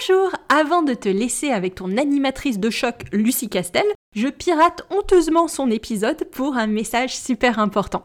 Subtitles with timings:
[0.00, 3.84] Bonjour, avant de te laisser avec ton animatrice de choc Lucie Castel,
[4.16, 8.04] je pirate honteusement son épisode pour un message super important.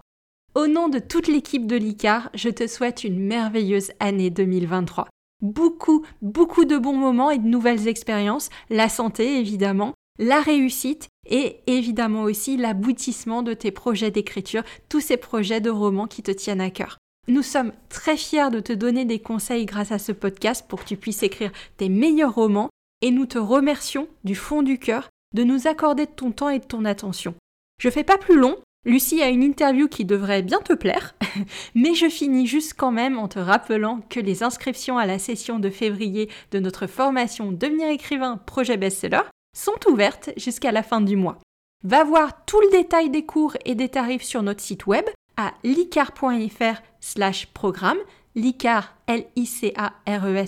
[0.55, 5.07] Au nom de toute l'équipe de l'ICAR, je te souhaite une merveilleuse année 2023.
[5.41, 11.61] Beaucoup, beaucoup de bons moments et de nouvelles expériences, la santé évidemment, la réussite et
[11.67, 16.61] évidemment aussi l'aboutissement de tes projets d'écriture, tous ces projets de romans qui te tiennent
[16.61, 16.97] à cœur.
[17.27, 20.85] Nous sommes très fiers de te donner des conseils grâce à ce podcast pour que
[20.85, 22.69] tu puisses écrire tes meilleurs romans
[23.01, 26.59] et nous te remercions du fond du cœur de nous accorder de ton temps et
[26.59, 27.33] ton attention.
[27.79, 31.15] Je fais pas plus long, Lucie a une interview qui devrait bien te plaire,
[31.75, 35.57] mais je finis juste quand même en te rappelant que les inscriptions à la session
[35.57, 39.23] de février de notre formation Devenir écrivain projet best-seller
[39.57, 41.39] sont ouvertes jusqu'à la fin du mois.
[41.83, 45.05] Va voir tout le détail des cours et des tarifs sur notre site web
[45.37, 47.97] à licar.fr slash programme,
[48.35, 50.45] licar, l i c a r e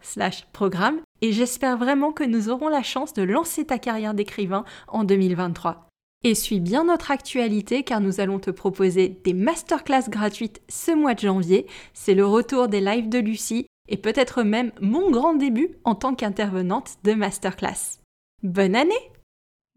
[0.00, 4.64] slash programme, et j'espère vraiment que nous aurons la chance de lancer ta carrière d'écrivain
[4.88, 5.86] en 2023.
[6.24, 11.14] Et suis bien notre actualité car nous allons te proposer des masterclass gratuites ce mois
[11.14, 11.66] de janvier.
[11.94, 16.14] C'est le retour des lives de Lucie et peut-être même mon grand début en tant
[16.14, 18.00] qu'intervenante de masterclass.
[18.42, 19.10] Bonne année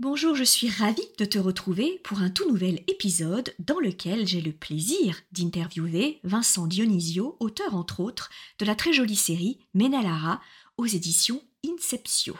[0.01, 4.39] Bonjour, je suis ravie de te retrouver pour un tout nouvel épisode dans lequel j'ai
[4.39, 10.39] le plaisir d'interviewer Vincent Dionisio, auteur entre autres de la très jolie série Menalara
[10.77, 12.35] aux éditions Inceptio.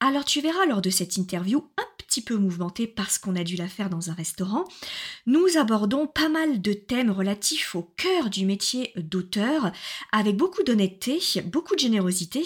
[0.00, 3.56] Alors tu verras lors de cette interview un petit peu mouvementée parce qu'on a dû
[3.56, 4.64] la faire dans un restaurant,
[5.24, 9.72] nous abordons pas mal de thèmes relatifs au cœur du métier d'auteur,
[10.10, 12.42] avec beaucoup d'honnêteté, beaucoup de générosité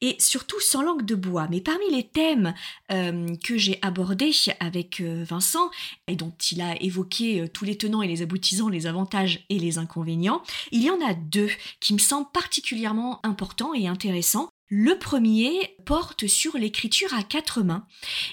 [0.00, 1.46] et surtout sans langue de bois.
[1.50, 2.52] Mais parmi les thèmes
[2.90, 5.70] euh, que j'ai abordés avec euh, Vincent
[6.08, 9.60] et dont il a évoqué euh, tous les tenants et les aboutissants, les avantages et
[9.60, 10.42] les inconvénients,
[10.72, 14.48] il y en a deux qui me semblent particulièrement importants et intéressants.
[14.68, 17.86] Le premier porte sur l'écriture à quatre mains.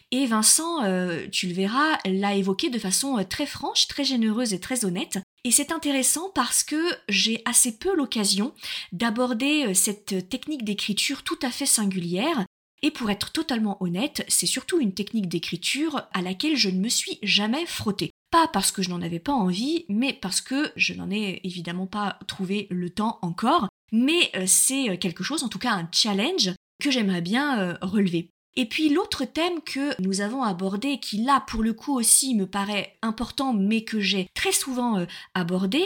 [0.10, 4.52] Et Vincent, euh, tu le verras, l'a évoqué de façon euh, très franche, très généreuse
[4.52, 5.20] et très honnête.
[5.44, 8.52] Et c'est intéressant parce que j'ai assez peu l'occasion
[8.92, 12.46] d'aborder euh, cette technique d'écriture tout à fait singulière.
[12.82, 16.90] Et pour être totalement honnête, c'est surtout une technique d'écriture à laquelle je ne me
[16.90, 18.10] suis jamais frottée.
[18.32, 21.86] Pas parce que je n'en avais pas envie, mais parce que je n'en ai évidemment
[21.86, 25.88] pas trouvé le temps encore mais euh, c'est euh, quelque chose, en tout cas un
[25.90, 28.30] challenge, que j'aimerais bien euh, relever.
[28.56, 32.46] Et puis l'autre thème que nous avons abordé, qui là pour le coup aussi me
[32.46, 35.86] paraît important, mais que j'ai très souvent abordé,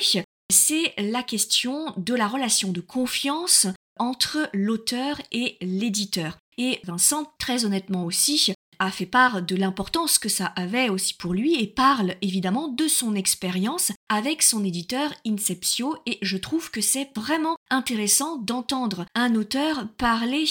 [0.51, 3.67] c'est la question de la relation de confiance
[4.00, 6.38] entre l'auteur et l'éditeur.
[6.57, 11.33] Et Vincent, très honnêtement aussi, a fait part de l'importance que ça avait aussi pour
[11.33, 16.81] lui et parle évidemment de son expérience avec son éditeur Inceptio et je trouve que
[16.81, 20.45] c'est vraiment intéressant d'entendre un auteur parler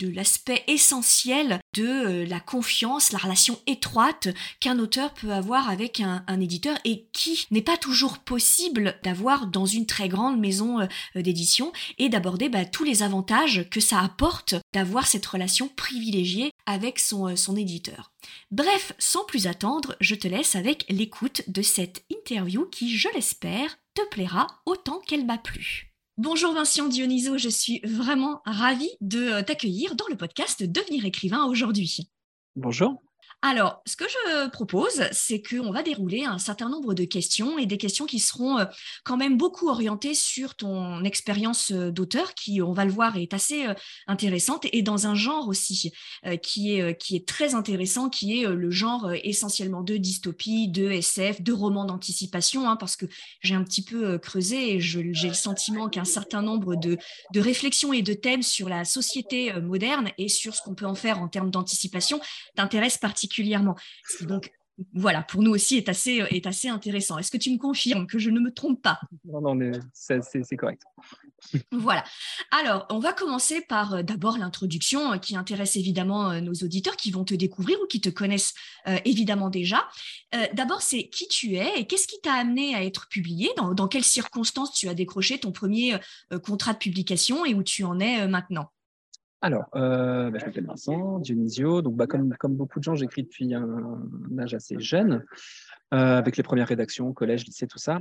[0.00, 4.28] de l'aspect essentiel de euh, la confiance, la relation étroite
[4.60, 9.66] qu'un auteur peut avoir avec un, éditeur et qui n'est pas toujours possible d'avoir dans
[9.66, 10.86] une très grande maison euh,
[11.22, 16.98] d'édition et d'aborder bah, tous les avantages que ça apporte d'avoir cette relation privilégiée avec
[16.98, 18.12] son, euh, son éditeur.
[18.50, 23.78] Bref, sans plus attendre, je te laisse avec l'écoute de cette interview qui, je l'espère,
[23.94, 25.94] te plaira autant qu'elle m'a plu.
[26.18, 31.44] Bonjour Vincent Dioniso, je suis vraiment ravie de euh, t'accueillir dans le podcast Devenir écrivain
[31.44, 32.10] aujourd'hui.
[32.56, 33.05] Bonjour.
[33.48, 37.66] Alors, ce que je propose, c'est qu'on va dérouler un certain nombre de questions et
[37.66, 38.64] des questions qui seront euh,
[39.04, 43.32] quand même beaucoup orientées sur ton expérience euh, d'auteur, qui, on va le voir, est
[43.32, 43.74] assez euh,
[44.08, 45.92] intéressante et dans un genre aussi
[46.42, 51.84] qui est, très intéressant, qui est le genre essentiellement de dystopie, de SF, de romans
[51.84, 53.06] d'anticipation, hein, parce que
[53.42, 56.98] j'ai un petit peu creusé et j'ai le sentiment qu'un certain nombre de,
[57.32, 60.94] de réflexions et de thèmes sur la société moderne et sur ce qu'on peut en
[60.94, 62.20] faire en termes d'anticipation
[62.56, 63.76] t'intéressent particulièrement particulièrement.
[64.22, 64.50] Donc,
[64.92, 67.16] voilà, pour nous aussi est assez, est assez intéressant.
[67.16, 69.00] Est-ce que tu me confirmes que je ne me trompe pas?
[69.24, 70.82] Non, non, mais c'est correct.
[71.70, 72.04] Voilà.
[72.50, 76.96] Alors, on va commencer par euh, d'abord l'introduction euh, qui intéresse évidemment euh, nos auditeurs
[76.96, 78.54] qui vont te découvrir ou qui te connaissent
[79.04, 79.88] évidemment déjà.
[80.54, 83.50] d'abord, c'est qui tu es et qu'est-ce qui t'a amené à être publié?
[83.56, 85.96] Dans, dans, quelles circonstances tu as décroché ton premier
[86.44, 88.70] contrat de publication et où tu en es maintenant?
[89.46, 91.80] Alors, euh, bah, je m'appelle Vincent Dionisio.
[91.80, 93.96] Donc, bah, comme, beaucoup de gens, j'écris depuis un,
[94.40, 95.24] âge assez jeune,
[95.94, 98.00] euh, avec les premières rédactions, collège, lycée, tout ça.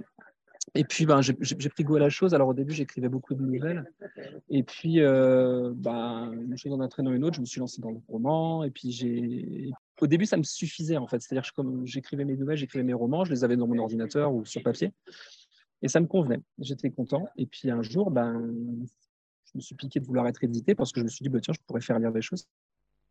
[0.73, 2.33] Et puis, ben, j'ai pris goût à la chose.
[2.33, 3.85] Alors, au début, j'écrivais beaucoup de nouvelles.
[4.49, 7.91] Et puis, euh, ben, une chose en entraînant une autre, je me suis lancé dans
[7.91, 8.63] le roman.
[8.63, 9.71] Et puis.
[10.01, 11.21] Au début, ça me suffisait, en fait.
[11.21, 14.45] C'est-à-dire que j'écrivais mes nouvelles, j'écrivais mes romans, je les avais dans mon ordinateur ou
[14.45, 14.93] sur papier.
[15.83, 16.41] Et ça me convenait.
[16.57, 17.29] J'étais content.
[17.37, 18.51] Et puis, un jour, ben,
[19.55, 21.53] me suis piqué de vouloir être édité parce que je me suis dit, bah, tiens,
[21.53, 22.45] je pourrais faire lire des choses.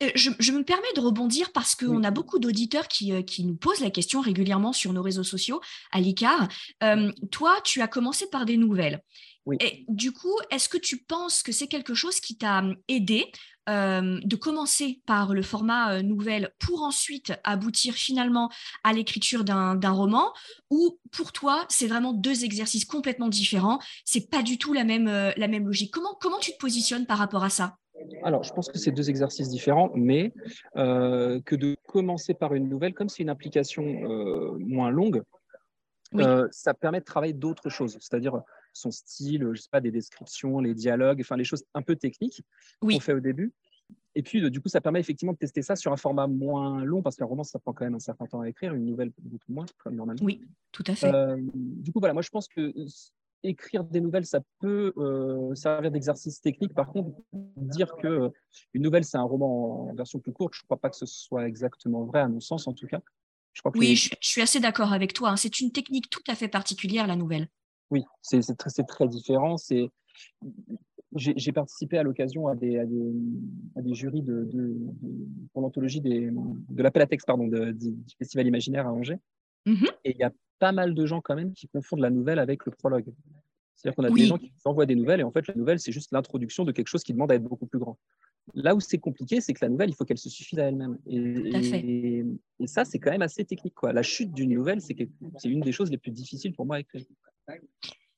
[0.03, 3.55] Euh, je, me permets de rebondir parce qu'on a beaucoup d'auditeurs qui, euh, qui, nous
[3.55, 5.61] posent la question régulièrement sur nos réseaux sociaux
[5.93, 6.49] à l'ICAR.
[6.83, 9.03] Euh, toi, tu as commencé par des nouvelles.
[9.61, 13.31] Et du coup, est-ce que tu penses que c'est quelque chose qui t'a aidé
[13.67, 18.51] de commencer par le format nouvelle pour ensuite aboutir finalement
[18.85, 20.33] à l'écriture d'un roman?
[20.71, 25.07] Ou pour toi c'est vraiment deux exercices complètement différents c'est pas du tout la même,
[25.07, 25.93] la même logique?
[25.93, 27.77] Comment, comment tu te positionnes par rapport à ça?
[28.23, 30.33] Alors, je pense que c'est deux exercices différents, mais
[30.77, 35.23] euh, que de commencer par une nouvelle, comme c'est une application euh, moins longue,
[36.17, 38.41] euh, ça permet de travailler d'autres choses, c'est-à-dire
[38.75, 42.43] son style, je sais pas, des descriptions, les dialogues, enfin les choses un peu techniques
[42.81, 43.53] qu'on fait au début.
[44.17, 47.03] Et puis, du coup, ça permet effectivement de tester ça sur un format moins long,
[47.03, 49.53] parce qu'un roman, ça prend quand même un certain temps à écrire, une nouvelle beaucoup
[49.53, 50.23] moins, comme normalement.
[50.25, 50.41] Oui,
[50.71, 51.11] tout à fait.
[51.53, 52.73] du coup, voilà, moi, je pense que
[53.45, 56.75] écrire des nouvelles, ça peut euh, servir d'exercice technique.
[56.75, 58.29] Par contre, dire que euh,
[58.73, 61.07] une nouvelle, c'est un roman en version plus courte, je ne crois pas que ce
[61.07, 63.01] soit exactement vrai, à mon sens en tout cas.
[63.53, 65.31] Je crois oui, je, suis assez d'accord avec toi.
[65.31, 65.37] Hein.
[65.37, 67.49] C'est une technique tout à fait particulière, la nouvelle.
[67.91, 69.57] Oui, c'est très, très, différent.
[71.15, 74.49] J'ai participé à l'occasion à des, à, des, jurys de,
[75.53, 79.19] pour l'anthologie de l'appel à texte pardon, du Festival Imaginaire à Angers.
[79.67, 82.39] Mmh Et il y a pas mal de gens quand même qui confondent la nouvelle
[82.39, 83.13] avec le prologue.
[83.75, 85.93] C'est-à-dire qu'on a des gens qui envoient des nouvelles et en fait la nouvelle c'est
[85.93, 87.99] juste l'introduction de quelque chose qui demande à être beaucoup plus grand.
[88.53, 90.99] Là où c'est compliqué, c'est que la nouvelle, il faut qu'elle se suffise à elle-même.
[91.07, 92.23] Et,
[92.61, 93.75] et, ça, c'est quand même assez technique.
[93.75, 93.93] Quoi.
[93.93, 94.95] La chute d'une nouvelle, c'est
[95.45, 97.07] une des choses les plus difficiles pour moi à écrire.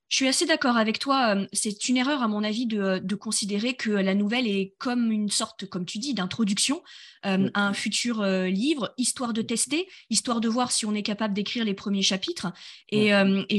[0.09, 1.35] Je suis assez d'accord avec toi.
[1.35, 5.29] Euh, c'est une erreur, à mon avis, de, considérer que la nouvelle est comme une
[5.29, 6.81] sorte, comme tu dis, d'introduction
[7.25, 11.03] euh, à un futur euh, livre, histoire de tester, histoire de voir si on est
[11.03, 12.53] capable d'écrire les premiers chapitres.
[12.89, 13.09] Et,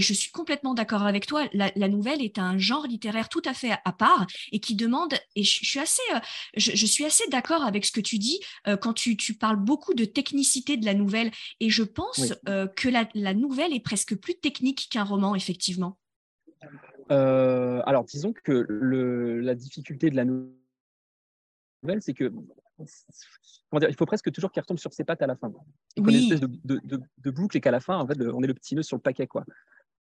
[0.00, 1.44] je suis complètement d'accord avec toi.
[1.52, 5.42] La, nouvelle est un genre littéraire tout à fait à part et qui demande, et
[5.42, 6.02] je, suis assez,
[6.56, 8.38] je, suis assez d'accord avec ce que tu dis
[8.80, 11.30] quand tu, parles beaucoup de technicité de la nouvelle.
[11.60, 12.34] Et je pense
[12.76, 15.98] que la nouvelle est presque plus technique qu'un roman, effectivement.
[17.10, 20.52] Euh, alors, disons que le, la difficulté de la nouvelle,
[22.00, 22.32] c'est que
[23.78, 25.52] dire, il faut presque toujours qu'elle retombe sur ses pattes à la fin.
[25.96, 28.46] Il y a une espèce de, boucle et qu'à la fin, en fait, on est
[28.46, 29.26] le petit nœud sur le paquet.
[29.26, 29.44] Quoi.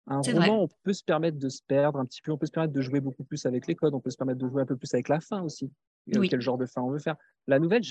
[0.07, 2.51] Un roman, on peut se permettre de se perdre un petit peu, on peut se
[2.51, 4.65] permettre de jouer beaucoup plus avec les codes, on peut se permettre de jouer un
[4.65, 5.71] peu plus avec la fin aussi.
[6.11, 7.17] Quel genre de fin on veut faire.
[7.47, 7.83] La nouvelle,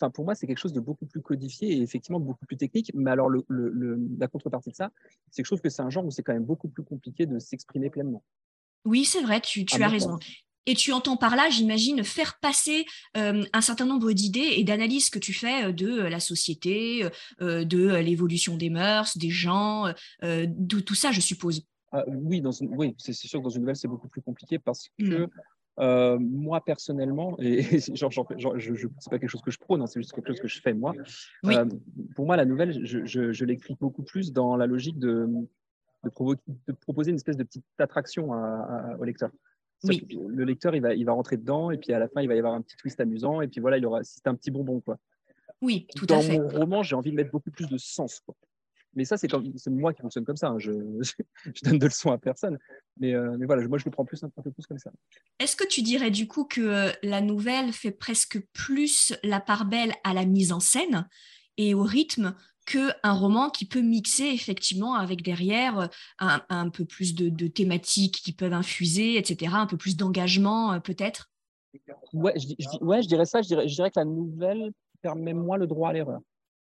[0.00, 2.90] enfin, pour moi, c'est quelque chose de beaucoup plus codifié et effectivement beaucoup plus technique.
[2.94, 3.44] Mais alors, le,
[4.18, 4.90] la contrepartie de ça,
[5.30, 7.26] c'est que je trouve que c'est un genre où c'est quand même beaucoup plus compliqué
[7.26, 8.22] de s'exprimer pleinement.
[8.84, 10.18] Oui, c'est vrai, tu, as raison.
[10.66, 15.18] Et tu entends par là, j'imagine, faire passer un certain nombre d'idées et d'analyses que
[15.18, 17.06] tu fais de la société,
[17.40, 19.92] de l'évolution des mœurs, des gens,
[20.22, 21.62] de tout ça, je suppose.
[21.92, 25.24] Ah, oui, oui c'est sûr que dans une nouvelle, c'est beaucoup plus compliqué parce que
[25.24, 25.28] mmh.
[26.18, 27.62] Moi, personnellement, et,
[27.94, 30.40] genre, je ne sais pas quelque chose que je prône, hein, c'est juste quelque chose
[30.40, 30.94] que je fais moi.
[32.14, 35.28] pour moi, la nouvelle, je, je l'écris beaucoup plus dans la logique de
[36.04, 38.30] de, proposer une espèce de petite attraction
[38.98, 39.30] au lecteur.
[39.84, 42.34] Le lecteur, il va, il va rentrer dedans, et puis à la fin, il va
[42.34, 44.80] y avoir un petit twist amusant, et puis voilà, il aura, c'est un petit bonbon.
[44.80, 44.98] Quoi.
[45.62, 46.36] Oui, tout à fait.
[46.36, 48.20] Dans mon roman, j'ai envie de mettre beaucoup plus de sens.
[48.20, 48.34] Quoi.
[48.94, 49.30] Mais ça, c'est,
[49.68, 50.48] moi qui fonctionne comme ça.
[50.48, 50.58] Hein.
[50.58, 50.72] Je,
[51.44, 52.58] je, donne de leçons à personne.
[52.98, 54.90] Mais, euh, mais, voilà, moi, je le prends plus, un peu plus comme ça.
[55.38, 59.64] Est-ce que tu dirais du coup que euh, la nouvelle fait presque plus la part
[59.64, 61.08] belle à la mise en scène
[61.56, 62.34] et au rythme
[62.66, 68.32] qu'un roman qui peut mixer effectivement avec derrière euh, un, peu plus de, thématiques qui
[68.32, 71.30] peuvent infuser, etc., un peu plus d'engagement peut-être?
[72.12, 73.42] Ouais je, ouais, je dirais ça.
[73.42, 76.20] Je dirais, je dirais que la nouvelle permet moins le droit à l'erreur.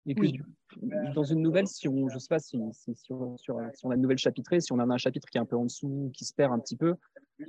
[0.08, 3.86] Et que dans une nouvelle, si on, je sais pas, si, si, on, sur, si,
[3.86, 5.64] on, a une nouvelle chapitrée, si on a un chapitre qui est un peu en
[5.64, 6.94] dessous, qui se perd un petit peu,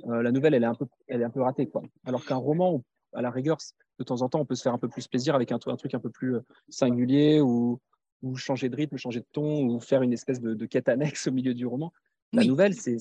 [0.08, 1.66] euh, la nouvelle, elle est un peu, elle est un peu ratée.
[1.66, 1.82] Quoi.
[2.04, 3.58] Alors qu'un roman, à la rigueur,
[3.98, 5.76] de temps en temps, on peut se faire un peu plus plaisir avec un, un
[5.76, 6.36] truc un peu plus
[6.68, 7.80] singulier ou,
[8.22, 11.32] ou changer de rythme, changer de ton, ou faire une espèce de, quête annexe au
[11.32, 11.92] milieu du roman.
[12.32, 12.98] La nouvelle, c'est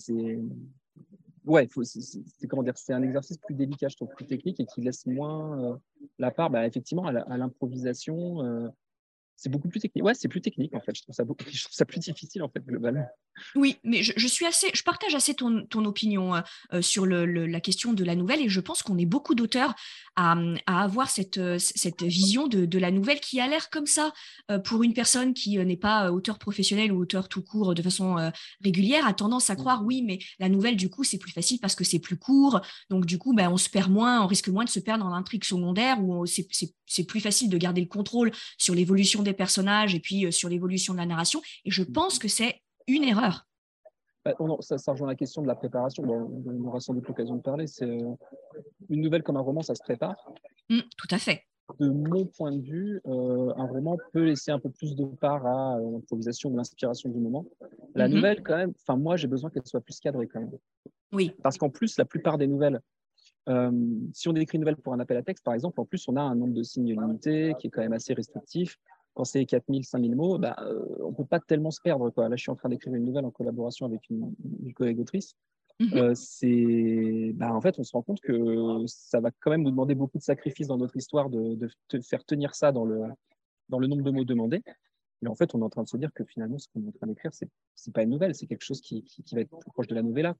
[1.45, 4.81] ouais, c'est comment dire, c'est un exercice plus délicat, je trouve, plus technique et qui
[4.81, 5.77] laisse moins euh,
[6.17, 8.71] la part, bah, effectivement, à l'improvisation.
[9.39, 10.03] Euh, c'est beaucoup plus technique.
[10.03, 10.95] Ouais, c'est plus technique en fait.
[10.95, 13.07] Je trouve ça, beaucoup, je trouve ça plus difficile en fait globalement.
[13.55, 16.41] Oui, mais je, suis assez, je partage assez ton, ton opinion euh,
[16.73, 19.73] euh, sur le, la question de la nouvelle et je pense qu'on est beaucoup d'auteurs
[20.15, 23.85] à, à, avoir cette, euh, cette vision de, de la nouvelle qui a l'air comme
[23.85, 24.11] ça
[24.63, 28.31] pour une personne qui n'est pas auteur professionnel ou auteur tout court de façon
[28.63, 31.75] régulière a tendance à croire oui, mais la nouvelle du coup c'est plus facile parce
[31.75, 34.63] que c'est plus court, donc du coup ben, on se perd moins, on risque moins
[34.63, 36.47] de se perdre dans l'intrigue secondaire où c'est
[37.07, 40.99] plus facile de garder le contrôle sur l'évolution des personnages et puis sur l'évolution de
[40.99, 41.41] la narration.
[41.65, 43.45] Et je pense que c'est une erreur.
[44.25, 46.03] Bah, ça, rejoint la question de la préparation.
[46.03, 47.67] on aura sans doute l'occasion de parler.
[47.67, 48.13] C'est euh,
[48.89, 50.15] une nouvelle comme un roman, ça se prépare.
[50.69, 51.43] Mmh, tout à fait.
[51.79, 55.45] De mon point de vue, euh, un roman peut laisser un peu plus de part
[55.45, 57.45] à euh, l'improvisation ou l'inspiration du moment.
[57.95, 60.51] La mmh nouvelle, quand même, enfin moi, j'ai besoin qu'elle soit plus cadrée quand même.
[61.11, 61.31] Oui.
[61.41, 62.81] Parce qu'en plus, la plupart des nouvelles,
[64.13, 66.15] si on écrit une nouvelle pour un appel à texte, par exemple, en plus, on
[66.15, 68.77] a un nombre de signes limité qui est quand même assez restrictif
[69.19, 72.09] quand c'est 4000, 5000 mots, bah, euh, on ne peut pas tellement se perdre.
[72.09, 72.29] Quoi.
[72.29, 74.33] Là, je suis en train d'écrire une nouvelle en collaboration avec une,
[74.75, 75.35] collègue autrice.
[75.79, 75.97] Mhm.
[75.97, 79.71] Euh, c'est, bah, en fait, on se rend compte que ça va quand même nous
[79.71, 83.01] demander beaucoup de sacrifices dans notre histoire de, de faire tenir ça dans le,
[83.67, 84.63] dans le nombre de mots demandés.
[85.21, 86.87] Mais en fait, on est en train de se dire que finalement, ce qu'on est
[86.87, 87.49] en train d'écrire, c'est
[87.87, 90.01] n'est pas une nouvelle, c'est quelque chose qui, qui, va être plus proche de la
[90.01, 90.35] novella.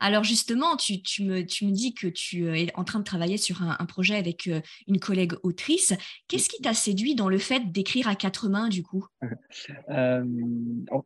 [0.00, 3.84] Alors justement, tu, me, dis que tu euh, es en train de travailler sur un,
[3.86, 5.94] projet avec euh, une collègue autrice.
[6.28, 9.06] Qu'est-ce qui t'a séduit dans le fait d'écrire à quatre mains du coup?
[9.90, 10.24] Euh,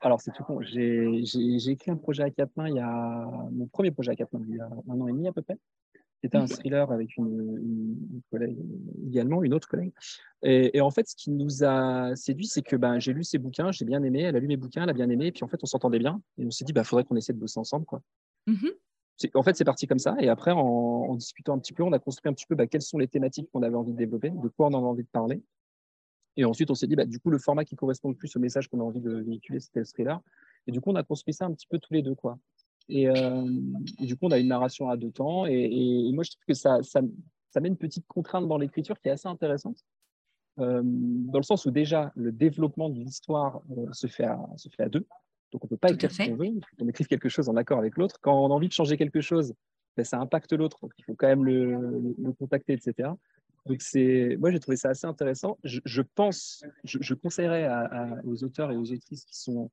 [0.01, 0.61] Alors c'est tout con.
[0.63, 4.33] J'ai écrit un projet à quatre mains, il y a mon premier projet à quatre
[4.33, 5.59] mains, il y a un an et demi à peu près.
[6.23, 8.59] C'était un thriller avec une, collègue
[9.07, 9.93] également, une autre collègue.
[10.43, 13.71] Et, en fait, ce qui nous a séduit, c'est que ben, j'ai lu ses bouquins,
[13.71, 15.49] j'ai bien aimé, elle a lu mes bouquins, elle a bien aimé, et puis en
[15.49, 16.21] fait, on s'entendait bien.
[16.39, 17.87] Et on s'est dit, il bah, faudrait qu'on essaie de bosser ensemble.
[17.87, 18.03] Quoi.
[18.47, 18.69] Mmh
[19.35, 20.15] en fait, c'est parti comme ça.
[20.21, 22.83] Et après, en, discutant un petit peu, on a construit un petit peu bah, quelles
[22.83, 25.43] sont les thématiques qu'on avait envie de développer, de quoi on avait envie de parler.
[26.37, 28.41] Et ensuite, on s'est dit, bah, du coup, le format qui correspond le plus au
[28.41, 30.21] message qu'on a envie de véhiculer, c'était le thriller.
[30.67, 32.15] Et du coup, on a construit ça un petit peu tous les deux.
[32.15, 32.39] Quoi.
[32.89, 33.45] Et, euh,
[33.99, 35.47] du coup, on a une narration à deux temps.
[35.47, 37.01] Et, moi, je trouve que ça, ça,
[37.61, 39.85] met une petite contrainte dans l'écriture qui est assez intéressante.
[40.61, 44.89] Euh, dans le sens où déjà, le développement de l'histoire euh, se, se fait à
[44.89, 45.07] deux.
[45.53, 46.89] Donc, on ne peut pas écrire ce qu'on veut.
[46.89, 48.19] Écrive quelque chose en accord avec l'autre.
[48.21, 49.55] Quand on a envie de changer quelque chose,
[49.97, 50.79] ben, ça impacte l'autre.
[50.83, 53.11] Donc, il faut quand même le, contacter, etc.
[53.67, 55.59] Donc, c'est, moi, j'ai trouvé ça assez intéressant.
[55.65, 57.69] Je, pense, je, conseillerais
[58.25, 59.71] aux auteurs et aux autrices qui sont,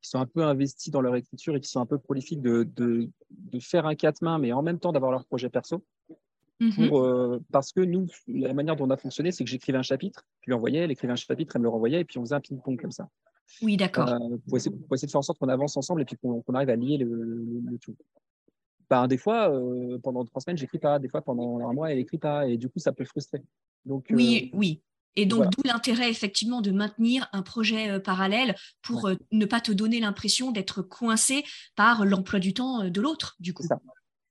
[0.00, 2.68] qui sont un peu investis dans leur écriture et qui sont un peu prolifiques de,
[2.76, 3.08] de,
[3.60, 5.84] faire un quatre mains, mais en même temps d'avoir leur projet perso.
[6.60, 6.88] Mm-hmm.
[6.88, 9.82] Pour, euh, parce que nous, la manière dont on a fonctionné, c'est que j'écrivais un
[9.82, 12.34] chapitre, puis l'envoyais, elle écrivait un chapitre, elle me le renvoyait, et puis on faisait
[12.34, 13.08] un ping-pong comme ça.
[13.62, 14.08] Oui, d'accord.
[14.08, 16.76] Euh, pour, essayer, de faire en sorte qu'on avance ensemble et puis qu'on arrive à
[16.76, 17.96] lier le, tout.
[18.90, 20.98] Ben, des fois, euh, pendant trois semaines, j'écris pas.
[20.98, 22.46] Des fois, pendant un mois, elle écrit pas.
[22.48, 23.42] Et du coup, ça peut frustrer.
[23.84, 24.82] Donc, oui, euh, oui.
[25.16, 29.98] Et donc, d'où l'intérêt, effectivement, de maintenir un projet parallèle pour ne pas te donner
[29.98, 31.42] l'impression d'être coincé
[31.74, 33.62] par l'emploi du temps de l'autre, du coup.
[33.62, 33.80] C'est ça.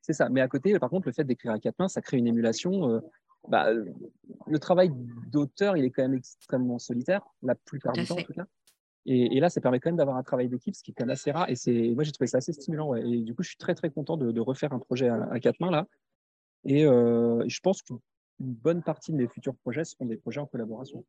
[0.01, 0.29] C'est ça.
[0.29, 3.01] Mais à côté, par contre, le fait d'écrire à quatre mains, ça crée une émulation.
[3.50, 3.67] Bah,
[4.47, 4.91] le travail
[5.29, 8.45] d'auteur, il est quand même extrêmement solitaire, la plupart du temps, en tout cas.
[9.10, 11.14] Et, là, ça permet quand même d'avoir un travail d'équipe, ce qui est quand même
[11.14, 11.50] assez rare.
[11.50, 12.94] Et c'est, moi, j'ai trouvé ça assez stimulant.
[12.94, 15.72] Et du coup, je suis très, très content de, refaire un projet à, quatre mains
[15.72, 15.88] là.
[16.66, 18.00] Et euh, je pense qu'une
[18.40, 21.06] bonne partie de mes futurs projets seront des projets en collaboration.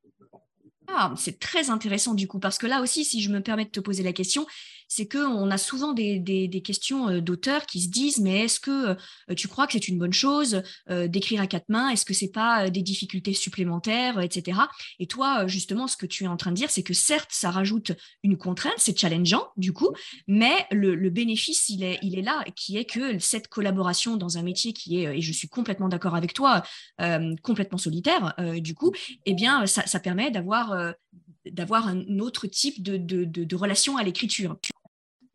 [0.88, 3.70] Ah, c'est très intéressant du coup, parce que là aussi, si je me permets de
[3.70, 4.46] te poser la question,
[4.88, 8.96] c'est qu'on a souvent des, questions euh, d'auteurs qui se disent, mais est-ce que
[9.30, 11.90] euh, tu crois que c'est une bonne chose euh, d'écrire à quatre mains?
[11.90, 14.60] Est-ce que c'est pas des difficultés supplémentaires, etc.
[14.98, 17.50] Et toi, justement, ce que tu es en train de dire, c'est que certes, ça
[17.50, 19.90] rajoute une contrainte, c'est challengeant du coup,
[20.26, 25.00] mais le, bénéfice, il est, là, qui est que cette collaboration dans un métier qui
[25.00, 26.62] est, et je suis complètement d'accord avec toi,
[27.42, 28.92] complètement solitaire, du coup,
[29.26, 30.57] eh bien, ça, permet d'avoir
[31.46, 34.56] d'avoir un autre type de, de relation à l'écriture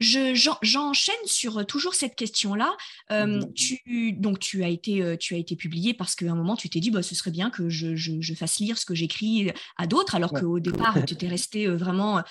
[0.04, 2.76] j'enchaîne sur euh, toujours cette question-là.
[3.12, 6.56] Euh, tu, donc, tu as, été, euh, tu as été publié parce qu'à un moment,
[6.56, 9.52] tu t'es dit, bah, ce serait bien que je, je, fasse lire ce que j'écris
[9.78, 12.24] à d'autres, alors qu'au départ, tu étais resté vraiment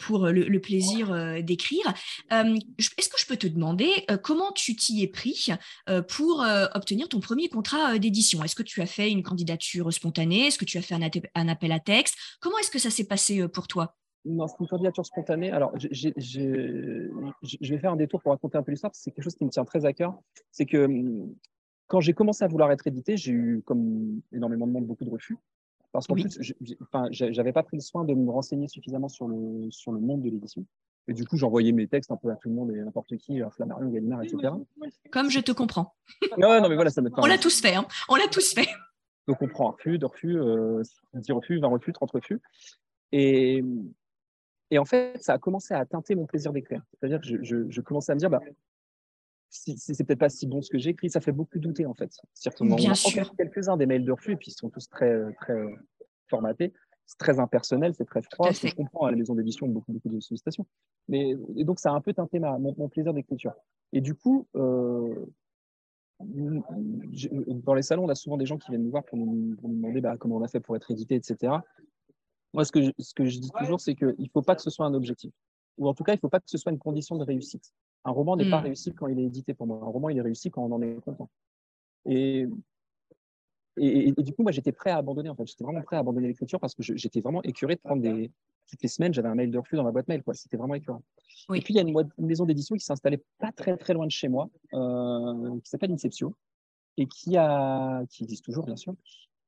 [0.00, 1.94] pour le, plaisir d'écrire.
[2.30, 3.90] Est-ce que je peux te demander
[4.22, 5.50] comment tu t'y es pris
[6.08, 6.44] pour
[6.74, 8.42] obtenir ton premier contrat d'édition?
[8.42, 10.46] Est-ce que tu as fait une candidature spontanée?
[10.46, 12.16] Est-ce que tu as fait un, un appel à texte?
[12.40, 13.94] Comment est-ce que ça s'est passé pour toi?
[14.26, 15.50] Non, c'est une candidature spontanée.
[15.50, 16.10] Alors, je
[17.60, 19.44] vais faire un détour pour raconter un peu l'histoire, parce que c'est quelque chose qui
[19.44, 20.18] me tient très à cœur.
[20.50, 21.34] C'est que hum,
[21.86, 25.10] quand j'ai commencé à vouloir être édité, j'ai eu, comme énormément de monde, beaucoup de
[25.10, 25.38] refus.
[25.92, 29.70] Parce qu'en plus, je n'avais pas pris le soin de me renseigner suffisamment sur le,
[29.70, 30.66] sur le monde de l'édition.
[31.08, 33.40] Et du coup, j'envoyais mes textes un peu à tout le monde et n'importe qui,
[33.40, 34.52] à Flammarion, Gallimard, etc.
[35.12, 35.94] Comme je te comprends.
[36.38, 37.76] non, non, mais voilà, ça On l'a tous fait.
[37.76, 37.86] Hein.
[38.08, 38.68] On l'a tous fait.
[39.28, 40.82] Donc on prend un refus, deux refus, euh,
[41.14, 42.40] 10 refus, 20 refus, 30 refus.
[43.12, 43.64] Et,
[44.70, 46.82] et en fait, ça a commencé à teinter mon plaisir d'écrire.
[46.94, 48.40] C'est-à-dire que je, je, je, commençais à me dire, bah,
[49.48, 51.86] si, si c'est peut-être pas si bon ce que j'ai écrit, ça fait beaucoup douter
[51.86, 52.12] en fait.
[52.34, 53.34] C'est-à-dire Bien sûr.
[53.36, 55.62] quelques-uns des mails de refus, et puis ils sont tous très, très
[56.28, 56.72] formatés.
[57.06, 58.50] C'est très impersonnel, c'est très froid.
[58.50, 60.66] Je comprends, à la maison d'édition, beaucoup, beaucoup de sollicitations.
[61.08, 63.52] Mais, et donc, ça a un peu teinté ma, mon, mon plaisir d'écriture.
[63.92, 65.14] Et du coup, euh,
[66.18, 69.68] dans les salons, on a souvent des gens qui viennent nous voir pour nous, pour
[69.68, 71.52] nous demander bah, comment on a fait pour être édité, etc.
[72.56, 74.62] Moi, ce que je, ce que je dis toujours, c'est qu'il ne faut pas que
[74.62, 75.30] ce soit un objectif.
[75.76, 77.70] Ou en tout cas, il ne faut pas que ce soit une condition de réussite.
[78.06, 78.64] Un roman n'est pas hmm.
[78.64, 79.78] réussi quand il est édité pour moi.
[79.82, 81.28] Un roman, il est réussi quand on en est content.
[82.06, 82.46] Et,
[83.76, 85.28] et, et, du coup, moi, j'étais prêt à abandonner.
[85.28, 88.00] En fait, j'étais vraiment prêt à abandonner l'écriture parce que j'étais vraiment écuré de prendre
[88.00, 88.30] des.
[88.70, 90.22] Toutes les semaines, j'avais un mail de refus dans ma boîte mail.
[90.32, 91.02] C'était vraiment écœurant.
[91.52, 93.92] Et puis, il y a une, une maison d'édition qui s'est installée pas très, très
[93.92, 96.32] loin de chez moi, euh, qui s'appelle Inception,
[96.96, 98.94] et qui, a, qui existe toujours, bien sûr,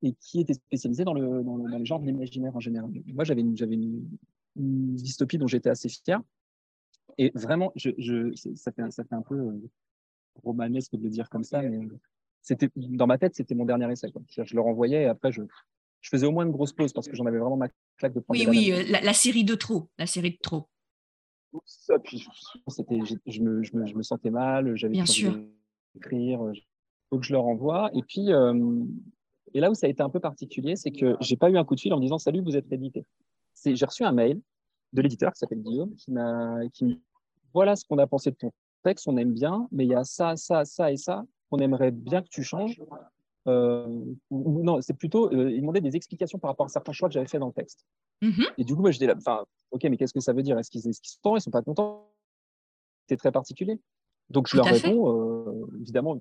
[0.03, 2.91] et qui était spécialisée dans le, dans le, dans le genre de l'imaginaire en général.
[3.07, 4.09] Moi, j'avais une, une,
[4.57, 6.21] une dystopie dont j'étais assez fier.
[7.17, 9.71] Et vraiment, je, je, ça, fait, ça fait un peu euh,
[10.45, 11.81] romanesque de le dire comme ça, mais
[12.43, 14.13] c'était dans ma tête, c'était mon dernier essai.
[14.13, 14.23] Quoi.
[14.29, 15.43] Je le renvoyais et après, je,
[16.01, 18.21] je faisais au moins une grosse pause parce que j'en avais vraiment ma claque de
[18.21, 18.39] prendre.
[18.41, 20.69] Oui, oui, euh, la, la, série de trop, la série de trop.
[21.65, 25.37] Ça, puis, je, je, me, je, me, je me sentais mal, j'avais Bien sûr.
[25.97, 26.41] écrire,
[27.11, 27.91] donc je le renvoie.
[27.95, 28.85] Et puis, euh,
[29.55, 31.65] et là où ça a été un peu particulier, c'est que j'ai pas eu un
[31.65, 33.05] coup de fil en me disant salut, vous êtes édité.
[33.65, 34.41] J'ai reçu un mail
[34.93, 37.01] de l'éditeur qui s'appelle Guillaume qui m'a, qui
[37.53, 38.53] voilà ce qu'on a pensé de ton
[38.83, 41.91] texte, on aime bien, mais il y a ça, ça, ça et ça qu'on aimerait
[41.91, 42.81] bien que tu changes.
[43.47, 43.87] Euh,
[44.31, 47.15] ou, non, c'est plutôt, euh, il demandait des explications par rapport à certains choix que
[47.15, 47.87] j'avais fait dans le texte.
[48.21, 50.59] Mmh et du coup, moi, je dis enfin, ok, mais qu'est-ce que ça veut dire?
[50.59, 52.11] Est-ce qu'ils est sont contents Ils sont pas contents?
[53.09, 53.81] C'est très particulier.
[54.29, 55.28] Donc, je Tout leur réponds, euh,
[55.81, 56.19] évidemment,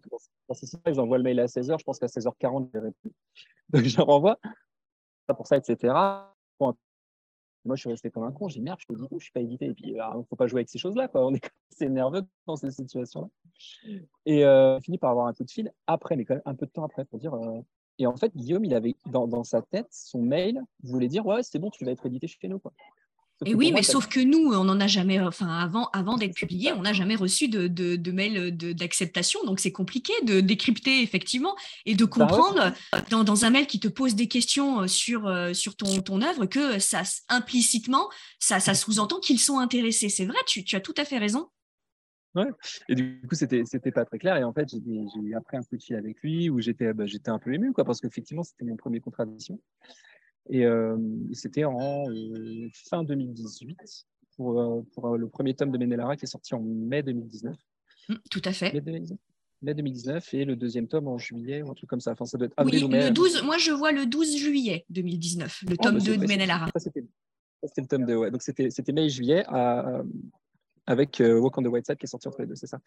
[0.48, 3.12] quand c'est ça, j'envoie le mail à 16h, je pense qu'à 16h40, je réponds.
[3.70, 4.40] Donc, je leur envoie,
[5.36, 5.94] pour ça, etc.
[7.68, 8.48] Moi, je suis resté comme un con.
[8.48, 9.66] J'ai merde, je suis je suis pas édité.
[9.66, 11.10] Et puis, il ne faut pas jouer avec ces choses-là.
[11.10, 11.26] Quoi.
[11.26, 13.28] On est assez nerveux dans ces situations-là.
[14.26, 16.66] Et euh, fini par avoir un coup de fil après, mais quand même un peu
[16.66, 17.34] de temps après pour dire.
[17.34, 17.62] Euh...
[18.00, 21.42] Et en fait, Guillaume, il avait dans, dans, sa tête, son mail voulait dire, ouais,
[21.44, 22.60] c'est bon, tu vas être édité chez nous.
[22.60, 22.72] Quoi.
[23.46, 26.72] Et oui, mais sauf que nous, on n'en a jamais, enfin avant, avant d'être publié,
[26.74, 31.56] on n'a jamais reçu de, de, de mail d'acceptation, donc c'est compliqué de décrypter effectivement
[31.86, 33.04] et de comprendre bah ouais.
[33.12, 36.22] dans, dans, un mail qui te pose des questions euh, sur, euh, sur ton, ton
[36.24, 40.10] œuvre que ça implicitement, ça, ça sous-entend qu'ils sont intéressés.
[40.10, 41.50] C'est vrai, tu, tu, as tout à fait raison.
[42.34, 42.50] Ouais.
[42.90, 44.38] Et du coup, c'était c'était pas très clair.
[44.38, 47.30] Et en fait, j'ai après un coup de fil avec lui où j'étais bah, j'étais
[47.30, 49.60] un peu ému, quoi, parce qu'effectivement, c'était mon premier contrat d'édition.
[50.50, 50.98] Et euh,
[51.34, 53.78] c'était en euh, fin 2018
[54.36, 57.56] pour, euh, pour le premier tome de Menelara qui est sorti en mai 2019.
[58.10, 58.74] Mmh, tout à fait.
[58.74, 59.20] Mai 2019,
[59.62, 62.12] mai 2019 et le deuxième tome en juillet ou un truc comme ça.
[62.12, 63.08] Enfin, ça doit être avril oui, ou mai.
[63.08, 66.68] Le 12, moi, je vois le 12 juillet 2019, le tome oh, 2 de Menelara.
[66.78, 67.02] C'était
[67.82, 68.32] le tome 2, ouais.
[68.32, 70.04] Donc, c'était mai et juillet à,
[70.88, 72.80] avec euh, Walk on the White Side qui est sorti entre les deux, c'est ça.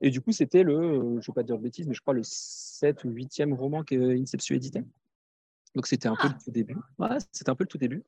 [0.00, 2.12] Et du coup, c'était le, je ne vais pas dire de bêtises, mais je crois
[2.12, 4.84] le 7 ou 8e roman qu'Inception éditait.
[5.76, 6.76] Donc c'était un peu le tout début.
[6.98, 8.02] Ouais, c'était un peu le tout début.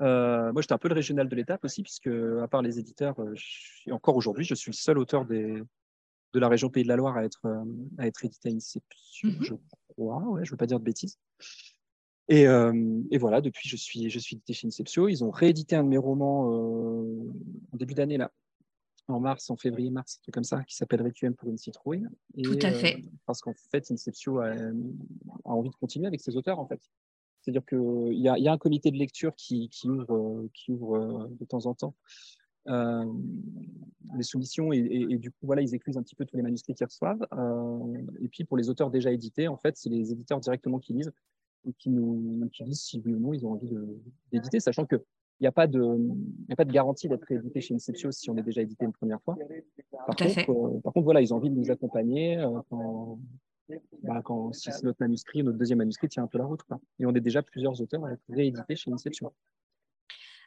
[0.00, 3.16] Euh, moi, j'étais un peu le régional de l'étape aussi, puisque à part les éditeurs,
[3.86, 5.62] et encore aujourd'hui, je suis le seul auteur des,
[6.34, 7.64] de la région Pays de la Loire à être, euh,
[7.98, 9.44] à être édité à Inception, mm -hmm.
[9.44, 9.54] je
[9.88, 10.22] crois.
[10.28, 11.18] Ouais, je ne veux pas dire de bêtises.
[12.28, 15.08] Et, euh, et, voilà, depuis, je suis, je suis édité chez Inception.
[15.08, 18.32] Ils ont réédité un de mes romans euh, en début d'année, là,
[19.08, 22.06] en mars, en février, mars, un truc comme ça, qui s'appelle Requiem pour une citrouille.
[22.34, 22.94] Et, Tout à fait.
[23.26, 26.80] parce qu'en fait, Inception a, a, envie de continuer avec ses auteurs, en fait.
[27.44, 31.28] C'est-à-dire qu'il y, y, a un comité de lecture qui, qui ouvre, qui ouvre euh,
[31.38, 31.94] de temps en temps
[32.68, 33.04] euh,
[34.16, 36.42] les soumissions et, et, et, du coup, voilà, ils éclusent un petit peu tous les
[36.42, 37.26] manuscrits qu'ils reçoivent.
[37.34, 40.94] Euh, et puis, pour les auteurs déjà édités, en fait, c'est les éditeurs directement qui
[40.94, 41.12] lisent
[41.68, 43.74] et qui nous qui disent si oui ou non ils ont envie
[44.30, 44.96] d'éditer, sachant que
[45.40, 45.80] il n'y a, pas de,
[46.48, 48.92] y a pas de garantie d'être édité chez Inception si on est déjà édité une
[48.92, 49.36] première fois.
[49.90, 53.18] Par, contre, euh, par contre, voilà, ils ont envie de nous accompagner euh, quand,
[54.02, 56.62] bah, quand si notre manuscrit, notre deuxième manuscrit tient un peu la route.
[56.62, 56.80] Quoi.
[56.98, 59.32] Et on est déjà plusieurs auteurs à être réédités chez Inception.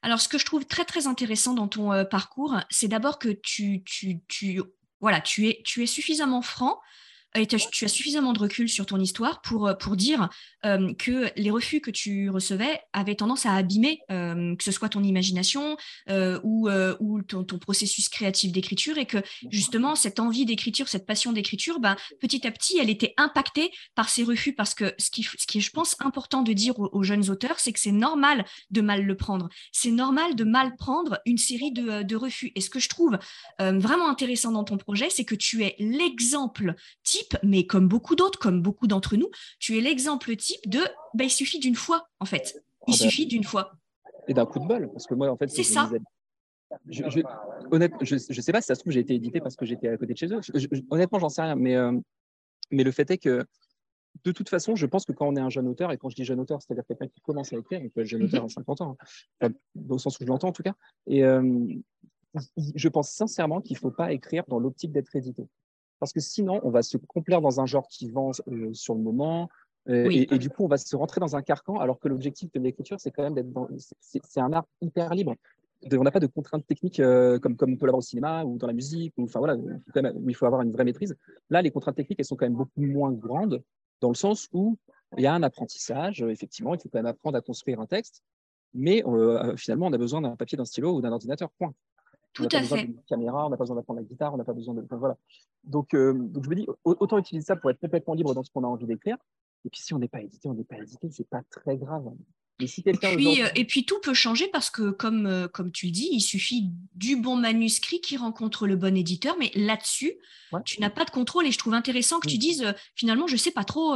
[0.02, 3.30] Alors, ce que je trouve très très intéressant dans ton euh, parcours, c'est d'abord que
[3.30, 4.62] tu, tu, tu,
[5.00, 6.80] voilà, tu, es, tu es suffisamment franc
[7.40, 10.30] et tu as suffisamment de recul sur ton histoire pour, pour dire
[10.66, 14.90] euh, que les refus que tu recevais avaient tendance à abîmer, euh, que ce soit
[14.90, 15.78] ton imagination
[16.10, 16.70] euh, ou,
[17.22, 19.18] ton, processus créatif d'écriture, et que
[19.50, 24.10] justement cette envie d'écriture, cette passion d'écriture, ben, petit à petit, elle était impactée par
[24.10, 26.90] ces refus, parce que ce qui, ce qui est, je pense, important de dire aux,
[26.92, 29.50] aux jeunes auteurs, c'est que c'est normal de mal le prendre.
[29.72, 32.52] C'est normal de mal prendre une série de, de refus.
[32.56, 33.18] Et ce que je trouve
[33.60, 38.16] vraiment intéressant dans ton projet, c'est que tu es l'exemple type type, mais comme beaucoup
[38.16, 40.80] d'autres, comme beaucoup d'entre nous, tu es l'exemple type de
[41.14, 42.64] bah, il suffit d'une fois, en fait.
[42.88, 43.74] Il ah ben, suffit d'une fois.
[44.28, 45.90] Et d'un coup de bol, parce que moi, en fait, c'est ça.
[46.90, 47.22] Je, je,
[47.72, 49.88] honnêtement, je ne sais pas si ça se trouve, j'ai été édité parce que j'étais
[49.88, 50.42] à côté de chez eux.
[50.90, 51.94] honnêtement, j'en sais rien, mais, euh,
[52.72, 53.46] mais le fait est que
[54.24, 56.16] de toute façon, je pense que quand on est un jeune auteur, et quand je
[56.16, 58.50] dis jeune auteur, c'est-à-dire quelqu'un qui commence à écrire, il peut être jeune auteur à
[58.50, 58.98] 50 ans,
[59.42, 60.74] hein, dans le sens où je l'entends en tout cas,
[61.06, 61.66] et euh,
[62.76, 65.48] je pense sincèrement qu'il ne faut pas écrire dans l'optique d'être édité.
[66.00, 69.02] Parce que sinon, on va se complaire dans un genre qui vend euh, sur le
[69.02, 69.50] moment,
[69.90, 72.60] euh, et, du coup, on va se rentrer dans un carcan, alors que l'objectif de
[72.60, 73.70] l'écriture, c'est quand même d'être dans.
[74.02, 75.36] C'est un art hyper libre.
[75.90, 77.02] on n'a pas de contraintes techniques
[77.42, 80.30] comme, comme on peut l'avoir au cinéma ou dans la musique, ou, enfin, voilà, où
[80.30, 81.16] il faut avoir une vraie maîtrise.
[81.50, 83.64] Là, les contraintes techniques, elles sont quand même beaucoup moins grandes
[84.02, 84.78] dans le sens où
[85.16, 88.22] il y a un apprentissage, effectivement, il faut quand même apprendre à construire un texte,
[88.74, 91.74] mais euh, finalement, on a besoin d'un papier, d'un stylo ou d'un ordinateur, point.
[92.34, 94.38] Tout on a à besoin d'une caméra, on n'a pas besoin d'apprendre la guitare, on
[94.38, 94.86] n'a pas besoin de.
[94.92, 95.18] voilà.
[95.64, 98.52] Donc, euh, donc, je me dis, autant utiliser ça pour être complètement libre dans ce
[98.52, 99.18] qu'on a envie d'écrire.
[99.66, 102.12] Et puis, si on n'est pas édité, on n'est pas édité, c'est pas très grave
[102.60, 105.92] et, puis, euh, et puis tout peut changer parce que, comme, euh, comme tu le
[105.92, 109.36] dis, il suffit du bon manuscrit qui rencontre le bon éditeur.
[109.40, 110.14] Mais là-dessus,
[110.66, 111.46] tu n'as pas de contrôle.
[111.46, 113.96] Et je trouve intéressant que tu dises, euh, finalement, je ne sais pas trop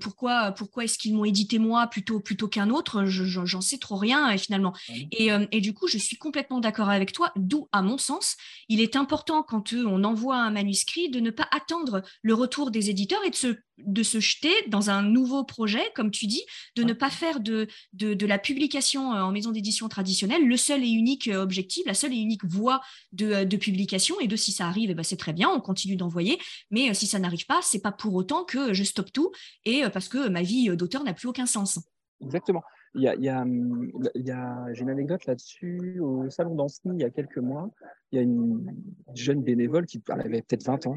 [0.00, 3.04] pourquoi, pourquoi est-ce qu'ils m'ont édité moi plutôt, plutôt qu'un autre.
[3.04, 4.72] J'en sais trop rien, finalement.
[5.12, 7.32] Et, et, du coup, je suis complètement d'accord avec toi.
[7.36, 8.36] D'où, à mon sens,
[8.68, 12.88] il est important, quand on envoie un manuscrit, de ne pas attendre le retour des
[12.90, 16.42] éditeurs et de se de se jeter dans un nouveau projet, comme tu dis,
[16.76, 20.82] de ne pas faire de, de, la publication euh, en maison d'édition traditionnelle le seul
[20.82, 22.80] et unique euh, objectif, la seule et unique voie
[23.12, 24.18] de, euh, de publication.
[24.20, 26.38] Et de si ça arrive, eh ben, c'est très bien, on continue d'envoyer.
[26.70, 29.32] Mais si ça n'arrive pas, c'est pas pour autant que je stoppe tout
[29.64, 31.78] et parce que ma vie d'auteur n'a plus aucun sens.
[32.20, 32.62] Exactement.
[32.96, 36.00] Il y a, il hum, il y a, j'ai une anecdote là-dessus.
[36.00, 37.70] Au salon d'Anceny, il y a quelques mois,
[38.10, 38.74] il y a une
[39.14, 40.96] jeune bénévole qui elle avait peut-être 20 ans,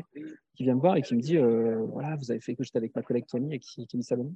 [0.55, 2.77] qui vient me voir et qui me dit euh, Voilà, vous avez fait que j'étais
[2.77, 4.33] avec ma collègue Camille et qui, qui Salon.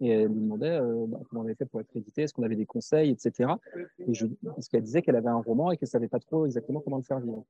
[0.00, 2.42] Et elle me demandait euh, bah, comment on avait fait pour être édité, est-ce qu'on
[2.42, 3.52] avait des conseils, etc.
[4.08, 6.44] Et je, parce qu'elle disait qu'elle avait un roman et qu'elle ne savait pas trop
[6.44, 7.44] exactement comment le faire vivre.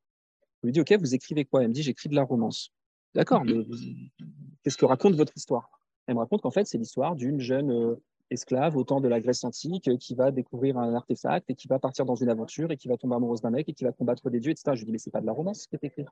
[0.62, 1.62] Je lui dis Ok, vous écrivez quoi?
[1.62, 2.70] Elle me dit J'écris de la romance.
[3.14, 3.54] D'accord, mais
[4.62, 5.80] qu'est-ce que raconte votre histoire?
[6.06, 7.96] Elle me raconte qu'en fait, c'est l'histoire d'une jeune.
[8.30, 11.68] Euh, esclave au temps de la Grèce antique qui va découvrir un artefact et qui
[11.68, 13.92] va partir dans une aventure et qui va tomber amoureuse d'un mec et qui va
[13.92, 14.72] combattre des dieux, etc.
[14.74, 16.04] Je lui dis, mais c'est pas de la romance qui est écrit.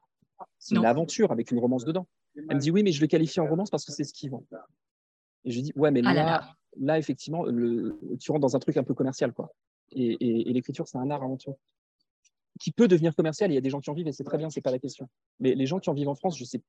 [0.58, 2.06] C'est une aventure avec une romance dedans.
[2.36, 4.28] Elle me dit, oui, mais je le qualifie en romance parce que c'est ce qui
[4.28, 4.44] vend.
[5.44, 8.60] Et je lui dis, ouais, mais ah là, là, effectivement, le, tu rentres dans un
[8.60, 9.52] truc un peu commercial, quoi.
[9.90, 11.54] Et, l'écriture, c'est un art avant tout
[12.60, 13.50] qui peut devenir commercial.
[13.50, 14.78] Il y a des gens qui en vivent et c'est très bien, c'est pas la
[14.78, 15.08] question.
[15.40, 16.62] Mais les gens qui en vivent en France, je sais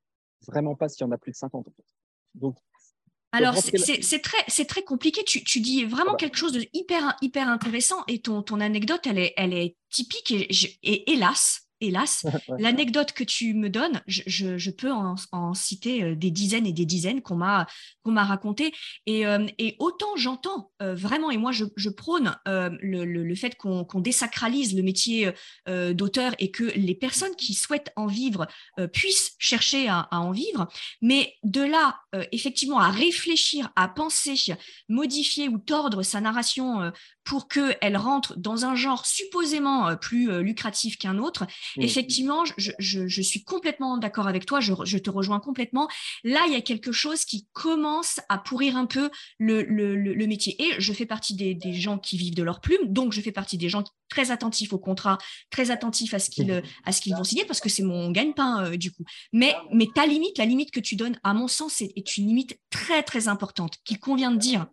[0.48, 1.68] vraiment pas s'il y en a plus de 50.
[2.36, 2.58] Donc,
[3.34, 5.24] alors, c'est très, très compliqué.
[5.26, 9.18] Tu, tu dis vraiment quelque chose de hyper, hyper intéressant et ton, ton anecdote, elle
[9.18, 10.48] est, elle est typique et,
[10.84, 12.26] et hélas, hélas.
[12.60, 17.22] L'anecdote que tu me donnes, je, peux en, citer euh, des dizaines et des dizaines
[17.22, 17.68] qu'on m'a
[18.04, 18.74] qu'on m'a raconté.
[19.06, 19.46] Et, euh,
[19.80, 25.32] autant j'entends euh, vraiment, et moi je, prône le, fait qu'on désacralise le métier
[25.68, 28.48] d'auteur et que les personnes qui souhaitent en vivre
[28.92, 30.68] puissent chercher à, en vivre.
[31.02, 32.00] Mais de là,
[32.32, 34.36] effectivement, à réfléchir, à penser,
[34.90, 36.92] modifier ou tordre sa narration
[37.24, 41.46] pour qu'elle rentre dans un genre supposément plus lucratif qu'un autre,
[41.78, 41.82] Mmh.
[41.82, 45.88] Effectivement, je, suis complètement d'accord avec toi, je, te rejoins complètement.
[46.24, 49.10] Là, il y a quelque chose qui commence à pourrir un peu
[49.40, 50.62] le, métier.
[50.62, 53.58] Et je fais partie des, gens qui vivent de leur plume, donc je fais partie
[53.58, 55.18] des gens très attentifs au contrat,
[55.50, 57.18] très attentifs à ce qu'ils mmh.
[57.18, 59.04] vont signer, parce que c'est mon gagne-pain euh, du coup.
[59.32, 62.60] Mais, mais ta limite, la limite que tu donnes, à mon sens, est une limite
[62.70, 64.68] très très importante, qu'il convient de dire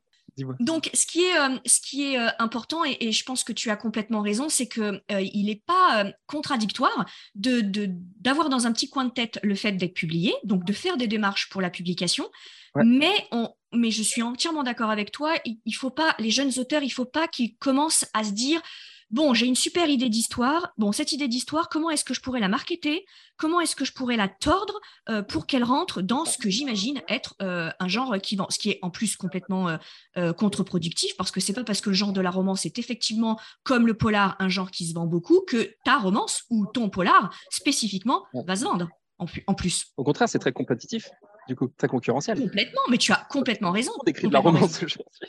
[0.61, 3.71] donc, ce qui est, euh, ce qui est euh, important, et, je pense que tu
[3.71, 7.87] as complètement raison, c'est qu'il euh, n'est pas contradictoire d'avoir de,
[8.21, 11.07] d'avoir dans un petit coin de tête le fait d'être publié, donc de faire des
[11.07, 12.31] démarches pour la publication,
[12.77, 16.53] mais, on, mais je suis entièrement d'accord avec toi, il, il, faut pas, les jeunes
[16.59, 18.63] auteurs, il ne faut pas qu'ils commencent à se dire
[19.11, 20.73] bon, j'ai une super idée d'histoire.
[20.79, 23.05] Bon, cette idée d'histoire, comment est-ce que je pourrais la marketer?
[23.37, 27.01] Comment est-ce que je pourrais la tordre euh, pour qu'elle rentre dans ce que j'imagine
[27.09, 29.79] être euh, un genre qui vend Ce qui est en plus complètement
[30.17, 33.39] euh, contre-productif parce que c'est pas parce que le genre de la romance est effectivement
[33.63, 37.35] comme le polar un genre qui se vend beaucoup que ta romance ou ton polar
[37.51, 39.87] spécifiquement va se vendre en plus.
[39.99, 41.11] Au contraire, c'est très compétitif
[41.49, 42.39] du coup, très concurrentiel.
[42.39, 43.93] Complètement, mais tu as complètement raison.
[43.99, 44.85] On de la romance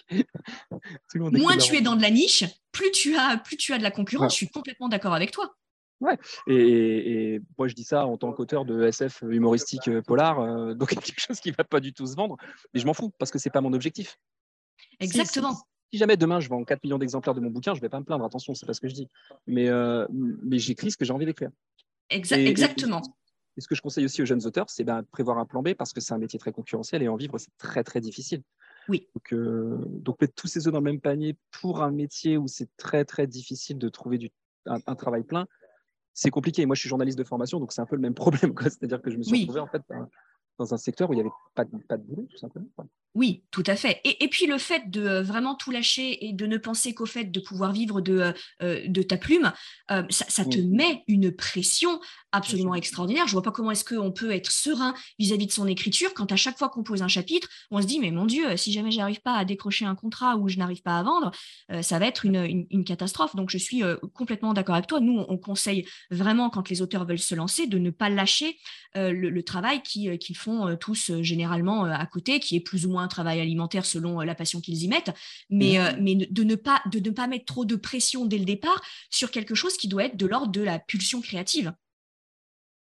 [1.16, 3.92] Moins tu es dans de la niche, plus tu as, plus tu as de la
[3.92, 4.34] concurrence.
[4.34, 5.56] Je suis complètement d'accord avec toi.
[6.02, 10.74] Ouais, et, moi je dis ça en tant qu'auteur de SF humoristique euh, polar, euh,
[10.74, 12.38] donc quelque chose qui ne va pas du tout se vendre,
[12.74, 14.18] mais je m'en fous parce que c'est pas mon objectif.
[15.00, 15.54] Exactement.
[15.94, 18.00] Si, jamais demain je vends 4 millions d'exemplaires de mon bouquin, je ne vais pas
[18.00, 19.10] me plaindre, attention, c'est pas ce que je dis,
[19.46, 21.52] mais, euh, mais j'écris ce que j'ai envie d'écrire.
[22.10, 23.04] exactement.
[23.58, 25.74] Et ce que je conseille aussi aux jeunes auteurs, c'est ben, prévoir un plan B
[25.74, 28.44] parce que c'est un métier très concurrentiel et en vivre, c'est très, très difficile.
[28.88, 29.08] Oui.
[29.16, 32.48] Donc, euh, donc, mettre tous ces œufs dans le même panier pour un métier où
[32.48, 34.32] c'est très, très difficile de trouver du,
[34.66, 35.48] un, travail plein,
[36.14, 36.66] c'est compliqué.
[36.66, 38.54] Moi, je suis journaliste de formation, donc c'est un peu le même problème.
[38.60, 39.82] C'est-à-dire que je me suis retrouvé en fait
[40.58, 42.68] dans un secteur où il n'y avait pas de, pas de boulot, tout simplement.
[43.14, 44.00] Oui, tout à fait.
[44.06, 47.26] Et, puis le fait de euh, vraiment tout lâcher et de ne penser qu'au fait
[47.26, 49.52] de pouvoir vivre de, euh, euh, de ta plume,
[50.10, 52.00] ça, te met une pression
[52.32, 53.28] absolument extraordinaire.
[53.28, 56.36] Je vois pas comment est-ce qu'on peut être serein vis-à-vis de son écriture quand à
[56.36, 59.22] chaque fois qu'on pose un chapitre, on se dit mais mon Dieu, si jamais j'arrive
[59.22, 61.32] pas à décrocher un contrat ou je n'arrive pas à vendre,
[61.82, 63.36] ça va être une, une, catastrophe.
[63.36, 65.00] Donc je suis complètement d'accord avec toi.
[65.00, 68.58] Nous, on, conseille vraiment quand les auteurs veulent se lancer de ne pas lâcher
[68.96, 73.40] le, travail qu'ils font tous généralement à côté, qui est plus ou moins un travail
[73.40, 75.12] alimentaire selon euh, la passion qu'ils y mettent,
[75.50, 78.46] mais, euh, mais de, ne pas, de ne pas mettre trop de pression dès le
[78.46, 81.74] départ sur quelque chose qui doit être de l'ordre de la pulsion créative.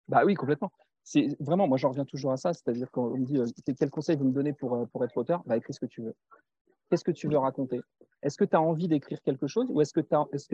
[0.09, 0.73] Bah oui, complètement.
[1.05, 3.47] C'est vraiment, moi, j'en reviens toujours à ça, c'est-à-dire quand on me dit euh,
[3.79, 6.15] quel conseil vous me donnez pour, pour être auteur, bah, écris ce que tu veux.
[6.91, 7.81] Qu'est-ce que tu veux raconter?
[8.23, 10.01] Est-ce que tu as envie d'écrire quelque chose ou est-ce que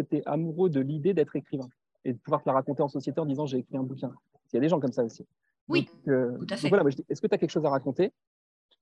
[0.03, 1.69] tu es amoureux de l'idée d'être écrivain
[2.05, 4.13] et de pouvoir te la raconter en société en disant j'ai écrit un bouquin?
[4.53, 5.27] Il y a des gens comme ça aussi.
[5.69, 6.69] Oui, tout à fait.
[6.69, 8.13] voilà, est-ce que tu as quelque chose à raconter?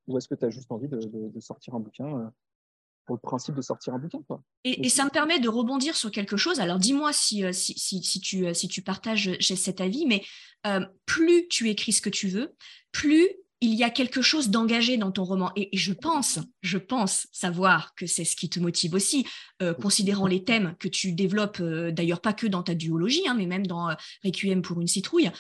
[0.09, 2.29] Ou est-ce que tu as juste envie de, sortir un bouquin euh,
[3.07, 4.43] pour le principe de sortir un bouquin quoi.
[4.65, 6.61] Et, ça me permet de rebondir sur quelque chose.
[6.61, 10.23] Alors dis-moi si, euh, si, si, tu, euh, si tu partages cet avis, mais
[11.07, 12.55] plus tu écris ce que tu veux,
[12.93, 13.29] plus
[13.63, 15.53] il y a quelque chose d'engagé dans ton roman.
[15.55, 19.25] Et, je pense, je pense savoir que c'est ce qui te motive aussi,
[19.63, 23.35] euh, considérant les thèmes que tu développes, euh, d'ailleurs pas que dans ta duologie, hein,
[23.39, 23.95] mais même dans euh,
[24.25, 25.31] Requiem pour une citrouille.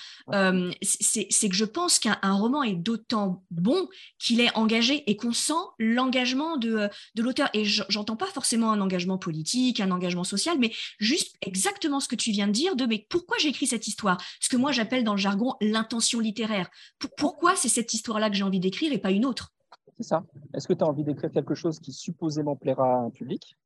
[0.83, 3.89] c'est que je pense qu'un roman est d'autant bon
[4.21, 7.51] qu'il est engagé et qu'on sent l'engagement de, de l'auteur.
[7.55, 12.15] Et j'entends pas forcément un engagement politique, un engagement social, mais juste exactement ce que
[12.15, 14.23] tu viens de dire de mais pourquoi j'écris cette histoire?
[14.41, 16.69] Ce que moi j'appelle dans le jargon l'intention littéraire.
[17.17, 18.12] pourquoi c'est cette histoire?
[18.18, 19.53] Là que j'ai envie d'écrire et pas une autre.
[19.96, 20.25] C'est ça.
[20.55, 23.57] Est-ce que tu as envie d'écrire quelque chose qui supposément plaira à un public?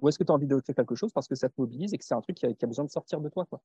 [0.00, 1.98] Ou est-ce que tu as envie d'écrire quelque chose parce que ça te mobilise et
[1.98, 3.60] que c'est un truc qui a, besoin de sortir de toi quoi?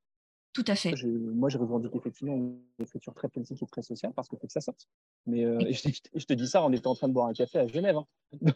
[0.53, 0.95] Tout à fait.
[1.03, 4.53] moi, je revendique effectivement une écriture très politique et très sociale parce que faut que
[4.53, 4.87] ça sorte.
[5.25, 5.59] Mais euh,
[6.15, 7.97] je, te dis ça en étant en train de boire un café à Genève.
[7.97, 8.05] Hein.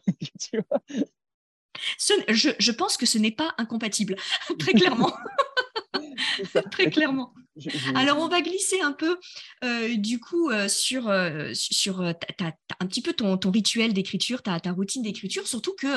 [2.30, 4.16] je, je, pense que ce n'est pas incompatible,
[4.60, 5.12] très clairement.
[6.72, 7.34] Très clairement.
[7.96, 9.18] Alors, on va glisser un peu,
[9.64, 12.16] euh, du coup, euh, sur, euh, sur un
[12.88, 15.88] petit peu ton, ton rituel d'écriture, ta, ta, routine d'écriture, surtout que,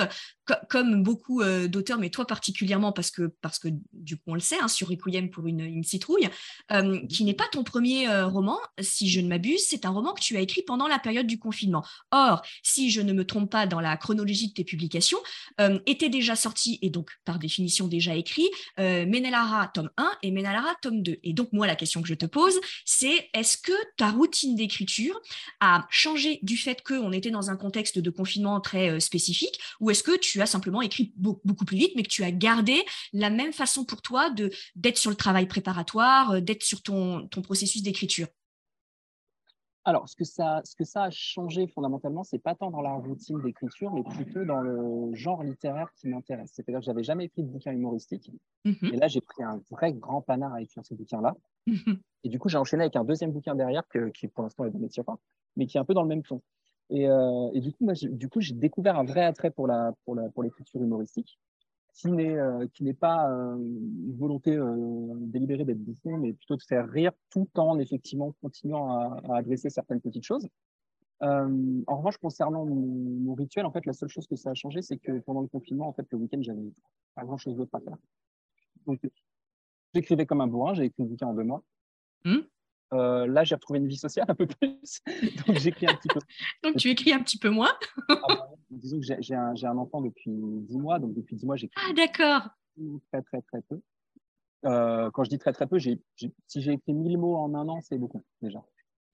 [0.69, 4.59] comme beaucoup d'auteurs, mais toi particulièrement, parce que, parce que du coup, on le sait,
[4.61, 6.29] hein, sur Requiem pour une, une citrouille,
[6.71, 10.21] mmh qui n'est pas ton premier roman, si je ne m'abuse, c'est un roman que
[10.21, 11.85] tu as écrit pendant la période du confinement.
[12.11, 15.19] Or, si je ne me trompe pas dans la chronologie de tes publications,
[15.87, 21.03] était déjà sorti, et donc par définition déjà écrit, Menelara, tome 1 et Menalara, tome
[21.03, 21.19] 2.
[21.23, 25.21] Et donc, moi, la question que je te pose, c'est est-ce que ta routine d'écriture
[25.61, 29.91] a changé du fait qu'on était dans un contexte de confinement très euh, spécifique, ou
[29.91, 33.31] est-ce que tu as simplement écrit beaucoup plus vite, mais que tu as gardé la
[33.31, 34.31] même façon pour toi
[34.77, 38.29] d'être sur le travail préparatoire, euh, d'être sur ton processus d'écriture
[39.85, 42.93] alors, ce que, ça, ce que ça a changé fondamentalement, c'est pas tant dans la
[42.93, 46.51] routine d'écriture, mais plutôt dans le genre littéraire qui m'intéresse.
[46.53, 48.31] C'est-à-dire que j'avais jamais écrit de bouquin humoristique.
[48.65, 51.35] Mmh et là, j'ai pris un vrai grand panard à écrire ce bouquin-là.
[51.67, 53.83] Mmh et du coup, j'ai enchaîné avec un deuxième bouquin derrière,
[54.15, 55.19] qui pour l'instant est dans mes pas,
[55.57, 56.41] mais qui est un peu dans le même ton.
[56.93, 59.95] Et, euh, et du coup, moi, du coup, j'ai découvert un vrai attrait pour la,
[60.05, 61.39] pour la, pour l'écriture humoristique
[61.95, 64.59] qui n'est euh, qui n'est pas euh, une volonté
[65.17, 70.03] délibérée d'être bouffon, mais plutôt de faire rire tout en effectivement continuant à, adresser certaines
[70.03, 70.47] petites choses.
[71.23, 74.99] en revanche, concernant mon, rituel, en fait, la seule chose que ça a changé, c'est
[74.99, 76.73] que pendant le confinement, en fait, le week-end, j'avais
[77.15, 77.97] pas grand-chose d'autre à faire.
[78.87, 79.01] Donc,
[79.95, 81.63] j'écrivais comme un bourrin, j'ai écrit le bouquin en deux mois.
[82.27, 82.41] Mmh.
[82.93, 85.01] Là, j'ai retrouvé une vie sociale un peu plus,
[85.47, 86.21] donc j'écris un petit peu.
[86.63, 87.73] donc tu écris un petit peu moins
[88.09, 91.57] ah bah disons que j'ai un, un, enfant depuis 10 mois, donc depuis 10 mois,
[91.57, 92.49] j'écris ah, d'accord.
[93.11, 93.81] très, très, très peu.
[94.65, 96.01] Euh, quand je dis très, très peu, si
[96.55, 98.63] j'ai écrit 1000 mots en un an, c'est beaucoup déjà.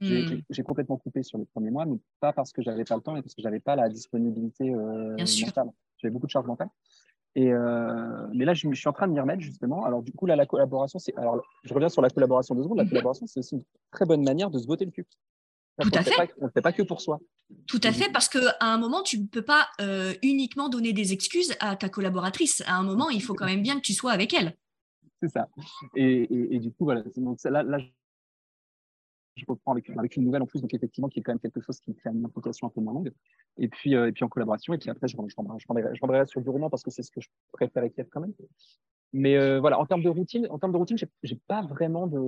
[0.01, 0.41] Hmm.
[0.51, 3.15] J'ai complètement coupé sur les premiers mois, mais pas parce que j'avais pas le temps,
[3.15, 5.71] mais parce que j'avais pas la disponibilité euh, mentale.
[5.97, 6.71] J'avais beaucoup de charges mentales.
[7.39, 9.85] Et euh, mais là, je, suis en train de m'y remettre justement.
[9.85, 11.17] Alors du coup, là, la collaboration, c'est.
[11.17, 12.79] Alors, je reviens sur la collaboration de secondes.
[12.79, 12.91] La mhm.
[12.91, 15.07] collaboration, c'est aussi une très bonne manière de se botter le cul.
[15.81, 16.35] Tout à fait.
[16.41, 17.21] on ne fait pas que pour soi.
[17.69, 21.13] Tout à fait, parce qu'à un moment, tu ne peux pas euh, uniquement donner des
[21.13, 22.65] excuses à ta collaboratrice.
[22.67, 24.57] À un moment, il faut quand même bien que tu sois avec elle.
[25.23, 25.49] C'est ça.
[25.95, 27.05] Et, du coup, voilà.
[27.17, 27.79] Donc, là, là,
[29.39, 31.81] je reprends avec, une nouvelle en plus, donc effectivement, qui est quand même quelque chose
[31.81, 33.13] qui crée une implication un peu moins longue.
[33.57, 34.75] Et puis, euh, et puis en collaboration.
[34.75, 37.21] Et puis après, je, je, je, vendrai, sur du roman parce que c'est ce que
[37.21, 38.35] je préfère écrire quand même.
[39.13, 42.19] Mais euh, voilà, en termes de routine, en termes de routine, j'ai pas vraiment de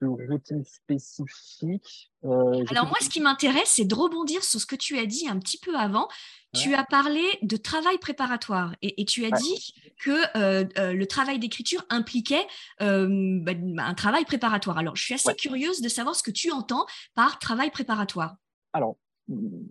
[0.00, 2.10] routine spécifique.
[2.22, 5.38] Alors moi, ce qui m'intéresse, c'est de rebondir sur ce que tu as dit un
[5.38, 6.08] petit peu avant.
[6.54, 12.46] Tu as parlé de travail préparatoire et, tu as dit que le travail d'écriture impliquait
[12.80, 14.78] bah, un travail préparatoire.
[14.78, 18.36] Alors, je suis assez curieuse de savoir ce que tu entends par travail préparatoire.
[18.72, 18.96] Alors,
[19.28, 19.66] mmh,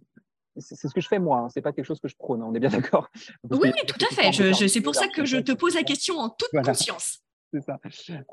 [0.60, 1.50] c'est ce que je fais moi, hein.
[1.50, 3.10] c'est pas quelque chose que je prône, hein, on est bien d'accord.
[3.50, 4.68] Oui, tout à fait.
[4.68, 7.20] C'est pour ça que je te pose la question en toute conscience.
[7.54, 7.80] C'est ça.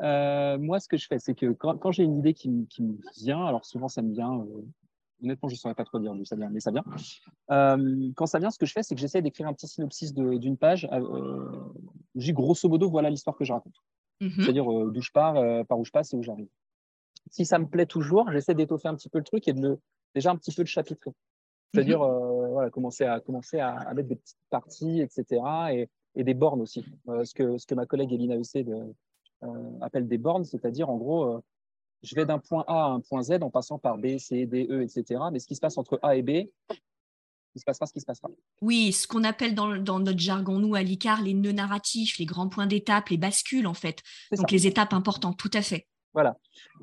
[0.01, 3.45] Euh, moi, ce que je fais, c'est que quand, j'ai une idée qui, me vient,
[3.45, 4.63] alors souvent ça me vient, euh,
[5.23, 6.85] honnêtement, je ne saurais pas trop dire d'où ça vient, mais ça vient.
[7.51, 10.13] Euh, quand ça vient, ce que je fais, c'est que j'essaie d'écrire un petit synopsis
[10.15, 10.89] d'une page.
[12.17, 13.77] j'ai grosso modo, voilà l'histoire que je raconte.
[14.21, 16.49] Mmh C'est-à-dire d'où je pars, par où je passe et où j'arrive.
[17.31, 19.81] Si ça me plaît toujours, j'essaie d'étoffer un petit peu le truc et de le,
[20.15, 21.13] déjà un petit peu le chapitrer.
[21.73, 25.43] C'est-à-dire mmh voilà, commencer, à, commencer à, mettre des petites parties, etc.
[25.73, 26.85] Et, et des bornes aussi.
[27.07, 28.95] ce, que, ce que ma collègue Elina Essé de,
[29.45, 31.41] euh, appelle des bornes, c'est-à-dire en gros, euh,
[32.03, 34.67] je vais d'un point A à un point Z en passant par B, C, D,
[34.71, 35.21] E, etc.
[35.33, 38.07] Mais ce qui se passe entre A et B, il se passera ce qui se
[38.07, 38.31] passera.
[38.63, 42.49] Oui, ce qu'on appelle dans, notre jargon, nous, à l'ICAR, les nœuds narratifs, les grands
[42.49, 44.03] points d'étape, les bascules, en fait.
[44.37, 45.87] Donc, les étapes importantes, tout à fait.
[46.15, 46.39] Voilà.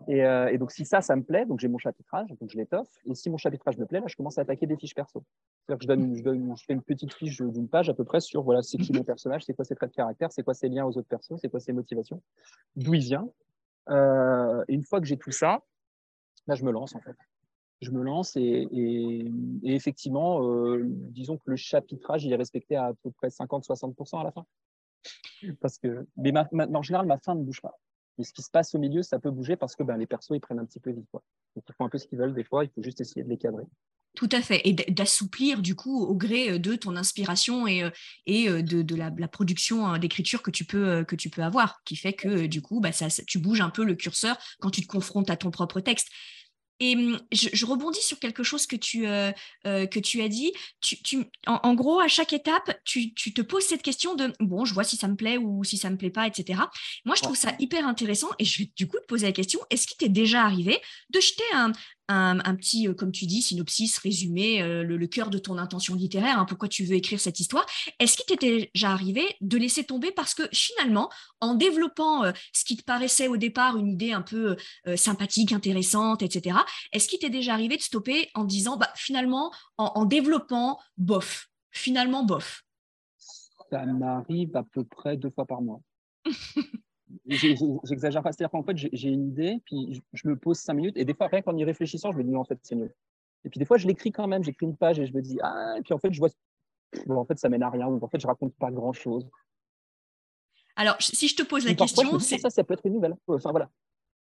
[0.09, 2.89] Euh, et, donc, si ça, ça me plaît, donc j'ai mon chapitrage, donc je l'étoffe.
[3.05, 5.23] Et si mon chapitrage me plaît, là, je commence à attaquer des fiches perso.
[5.65, 8.19] C'est-à-dire que je, donne, je, donne, fais une petite fiche d'une page à peu près
[8.19, 10.67] sur voilà, c'est qui mon personnage, c'est quoi ses traits de caractère, c'est quoi ses
[10.67, 12.21] liens aux autres persos, c'est quoi ses motivations,
[12.75, 13.29] d'où il vient.
[13.89, 15.63] Euh, et une fois que j'ai tout ça,
[16.47, 17.15] là, je me lance en fait.
[17.79, 18.67] Je me lance et,
[19.63, 24.31] effectivement, euh, disons que le chapitrage, il est respecté à peu près 50-60% à la
[24.31, 24.45] fin.
[25.61, 27.79] Parce que, mais en général, ma fin ne bouge pas.
[28.21, 30.35] Mais ce qui se passe au milieu, ça peut bouger parce que ben, les persos,
[30.35, 31.07] ils prennent un petit peu vie.
[31.09, 31.23] Quoi.
[31.55, 33.29] Donc, ils font un peu ce qu'ils veulent des fois, il faut juste essayer de
[33.29, 33.65] les cadrer.
[34.13, 37.89] Tout à fait, et d'assouplir du coup au gré euh, de ton inspiration et, euh,
[38.27, 41.95] et euh, de, la, production hein, d'écriture que tu peux que tu peux avoir, qui
[41.95, 44.87] fait que du coup, bah, ça, tu bouges un peu le curseur quand tu te
[44.87, 46.09] confrontes à ton propre texte.
[46.81, 49.31] Et mmh, je, rebondis sur quelque chose que tu, euh,
[49.67, 50.51] euh, que tu as dit.
[50.81, 50.97] Tu,
[51.45, 54.97] en, gros, à chaque étape, tu, te poses cette question de bon, je vois si
[54.97, 56.59] ça me plaît ou si ça ne me plaît pas, etc.
[57.05, 59.59] Moi, je trouve ça hyper intéressant et je vais du coup te poser la question
[59.69, 61.71] est-ce qu'il t'est déjà arrivé de jeter un,
[62.11, 66.39] un, petit, euh, comme tu dis, synopsis, résumé, euh, le, cœur de ton intention littéraire,
[66.39, 67.65] hein, pourquoi tu veux écrire cette histoire.
[67.99, 72.63] Est-ce qu'il t'était déjà arrivé de laisser tomber parce que finalement, en développant euh, ce
[72.63, 74.55] qui te paraissait au départ une idée un peu
[74.95, 76.57] sympathique, intéressante, etc.,
[76.91, 81.49] est-ce qu'il t'est déjà arrivé de stopper en disant, bah, finalement, en, en développant, bof,
[81.71, 82.63] finalement, bof?
[83.69, 85.81] Ça m'arrive à peu près deux fois par mois.
[87.25, 91.05] J'exagère pas, c'est-à-dire qu'en fait, j'ai une idée, puis je me pose cinq minutes, et
[91.05, 92.93] des fois, rien qu'en y réfléchissant, je me dis, non, en fait, c'est mieux.
[93.43, 95.39] Et puis des fois, je l'écris quand même, j'écris une page et je me dis,
[95.41, 96.29] ah, et puis en fait, je vois,
[97.05, 99.27] bon, en fait, ça mène à rien, donc en fait, je raconte pas grand-chose.
[100.75, 103.15] Alors, si je te pose la question, c'est ça, ça peut être une nouvelle.
[103.27, 103.69] Enfin, voilà.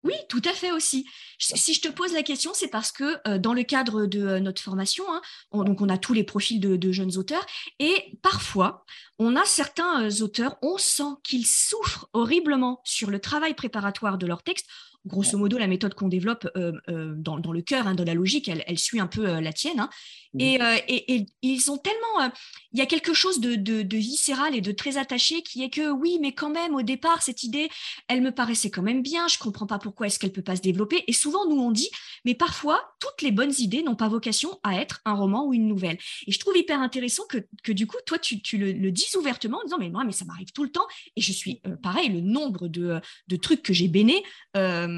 [0.05, 1.09] Oui, tout à fait aussi.
[1.39, 4.39] Si je te pose la question, c'est parce que euh, dans le cadre de euh,
[4.39, 7.43] notre formation, hein, on, a tous les profils de, jeunes auteurs,
[7.79, 8.85] et parfois,
[9.17, 14.27] on a certains euh, auteurs, on sent qu'ils souffrent horriblement sur le travail préparatoire de
[14.27, 14.67] leur texte
[15.05, 18.49] grosso modo, la méthode qu'on développe euh, euh, dans, le cœur, hein, dans la logique,
[18.49, 19.79] elle, suit un peu euh, la tienne.
[19.79, 19.89] Hein.
[20.37, 22.31] Et, ils ont tellement.
[22.73, 26.17] Il y a quelque chose de, viscéral et de très attaché qui est que oui,
[26.21, 27.69] mais quand même, au départ, cette idée,
[28.09, 29.29] elle me paraissait quand même bien.
[29.29, 31.05] Je ne comprends pas pourquoi est-ce qu'elle ne peut pas se développer.
[31.07, 31.89] Et souvent, nous, on dit,
[32.25, 35.67] mais parfois, toutes les bonnes idées n'ont pas vocation à être un roman ou une
[35.67, 35.97] nouvelle.
[36.27, 39.63] Et je trouve hyper intéressant que, du coup, toi, tu, le, le, dis ouvertement en
[39.63, 40.85] disant, mais moi, mais ça m'arrive tout le temps.
[41.15, 43.01] Et je suis, pareil, le nombre de,
[43.41, 44.21] trucs que j'ai béné
[44.57, 44.94] euh,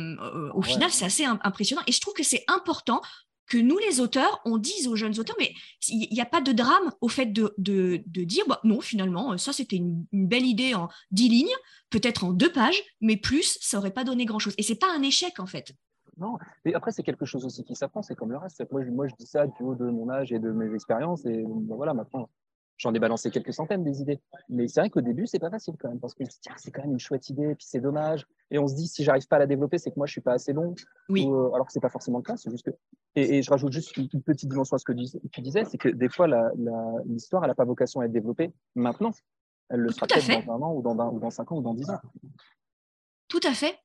[0.54, 1.82] au final, c'est assez impressionnant.
[1.88, 3.02] Et je trouve que c'est important
[3.48, 5.54] que nous, les auteurs, on dise aux jeunes auteurs, mais
[5.88, 9.54] il n'y a pas de drame au fait de, de, dire, bah, non, finalement, ça,
[9.54, 11.56] c'était une, belle idée en dix lignes,
[11.90, 14.54] peut-être en deux pages, mais plus, ça n'aurait pas donné grand-chose.
[14.58, 15.74] Et c'est pas un échec, en fait.
[16.18, 18.66] Non, mais après, c'est quelque chose aussi qui s'apprend, c'est comme le reste.
[18.72, 21.26] Moi je, moi, je dis ça du haut de mon âge et de mes expériences,
[21.26, 22.30] et ben voilà, maintenant,
[22.78, 24.20] J'en ai balancé quelques centaines des idées.
[24.50, 26.24] Mais c'est vrai qu'au début, c'est pas facile quand même, parce que
[26.58, 28.28] c'est quand même une chouette idée, puis c'est dommage.
[28.52, 30.22] Et on se dit, si j'arrive pas à la développer, c'est que moi, je suis
[30.22, 30.76] pas assez bon.
[31.10, 31.28] Oui.
[31.28, 32.72] Euh, alors que c'est pas forcément le cas, c'est juste que.
[33.16, 34.94] Et, je rajoute juste une, petite dimension à ce que
[35.32, 36.28] tu disais, c'est que des fois,
[37.06, 39.12] l'histoire, elle n'a pas vocation à être développée maintenant.
[39.70, 41.74] Elle le sera peut-être dans un an, ou dans, ou dans cinq ans, ou dans
[41.74, 42.00] dix ans.
[43.28, 43.78] Tout à fait.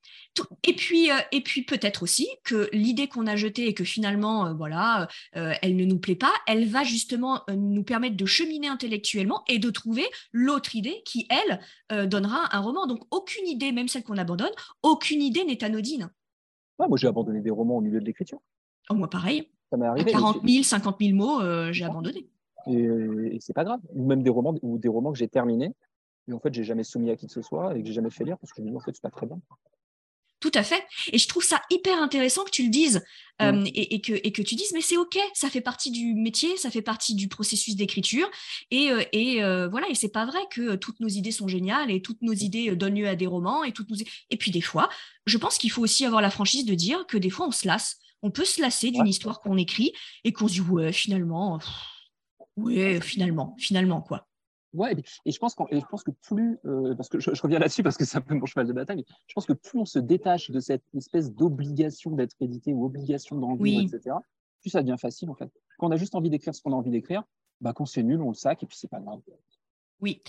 [0.66, 4.46] Et puis, euh, et puis peut-être aussi que l'idée qu'on a jetée et que finalement,
[4.46, 8.69] euh, voilà, euh, elle ne nous plaît pas, elle va justement nous permettre de cheminer
[8.69, 11.60] intellectuellement et de trouver l'autre idée qui, elle,
[12.08, 12.87] donnera un roman.
[12.87, 14.52] Donc, aucune idée, même celle qu'on abandonne,
[14.83, 16.10] aucune idée n'est anodine.
[16.79, 18.40] moi, j'ai abandonné des romans au milieu de l'écriture.
[18.90, 19.48] Oh, moi, pareil.
[19.71, 20.12] Ça m'est arrivé.
[20.12, 22.29] 40 000, 50 000 mots, j'ai abandonné.
[22.69, 23.81] Et, et c'est pas grave.
[23.94, 25.73] Ou même des romans, ou des romans que j'ai terminés
[26.29, 28.10] et en fait, j'ai jamais soumis à qui que ce soit et que j'ai jamais
[28.10, 29.40] fait lire parce que je me dis, en fait, c'est pas très bien.
[30.42, 30.85] Tout à fait.
[31.12, 33.00] Et je trouve ça hyper intéressant que tu le dises
[33.40, 36.56] euh, et, que, et, que, tu dises, mais c'est OK, ça fait partie du métier,
[36.56, 38.29] ça fait partie du processus d'écriture.
[38.73, 41.92] Et, euh, et euh, voilà, et c'est pas vrai que toutes nos idées sont géniales
[41.92, 43.62] et toutes nos idées donnent lieu à des romans.
[43.62, 43.96] Et, toutes nos...
[43.96, 44.88] et puis des fois,
[45.27, 47.68] je pense qu'il faut aussi avoir la franchise de dire que des fois, on se
[47.68, 47.98] lasse.
[48.23, 49.92] On peut se lasser d'une histoire qu'on écrit
[50.25, 51.60] et qu'on se dit, ouais, finalement,
[52.56, 54.27] ouais, finalement, finalement, quoi.
[54.75, 54.94] Ouais,
[55.27, 58.04] et, je pense, je pense que plus, euh, parce que je, reviens là-dessus parce que
[58.04, 60.50] c'est un peu mon cheval de bataille, mais je pense que plus on se détache
[60.50, 64.16] de cette espèce d'obligation d'être édité ou obligation d'en vivre, etc.,
[64.60, 65.50] plus ça devient facile en fait.
[65.79, 67.25] Quand on a juste envie d'écrire ce qu'on a envie d'écrire,
[67.60, 69.20] bah, quand c'est nul, on le sac et puis c'est pas grave.
[70.03, 70.21] Oui,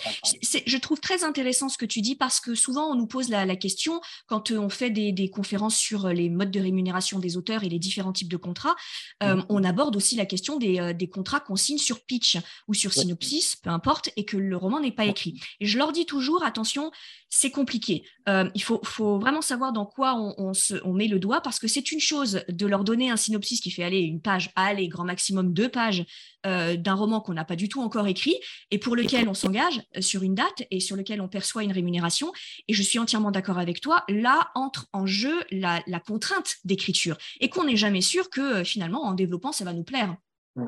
[0.67, 3.55] je trouve très intéressant ce que tu dis parce que souvent on nous pose la,
[3.55, 7.63] question quand euh, on fait des, conférences sur euh, les modes de rémunération des auteurs
[7.63, 8.75] et les différents types de contrats,
[9.23, 9.45] euh, mmh.
[9.49, 13.71] on aborde aussi la question des, contrats qu'on signe sur pitch ou sur synopsis, peu
[13.71, 15.41] importe, et que le roman n'est pas écrit.
[15.59, 16.91] Et je leur dis toujours, attention,
[17.29, 18.03] c'est compliqué.
[18.27, 18.81] il faut,
[19.19, 20.51] vraiment savoir dans quoi on,
[20.83, 23.71] on met le doigt parce que c'est une chose de leur donner un synopsis qui
[23.71, 26.05] fait aller une page, aller grand maximum deux pages
[26.45, 28.37] euh, d'un roman qu'on n'a pas du tout encore écrit
[28.71, 31.71] et pour lequel on s'engage euh, sur une date et sur lequel on perçoit une
[31.71, 32.31] rémunération.
[32.67, 37.49] Et je suis entièrement d'accord avec toi, là entre en jeu la, contrainte d'écriture et
[37.49, 40.15] qu'on n'est jamais sûr que euh, finalement, en développant, ça va nous plaire.
[40.55, 40.67] Moi,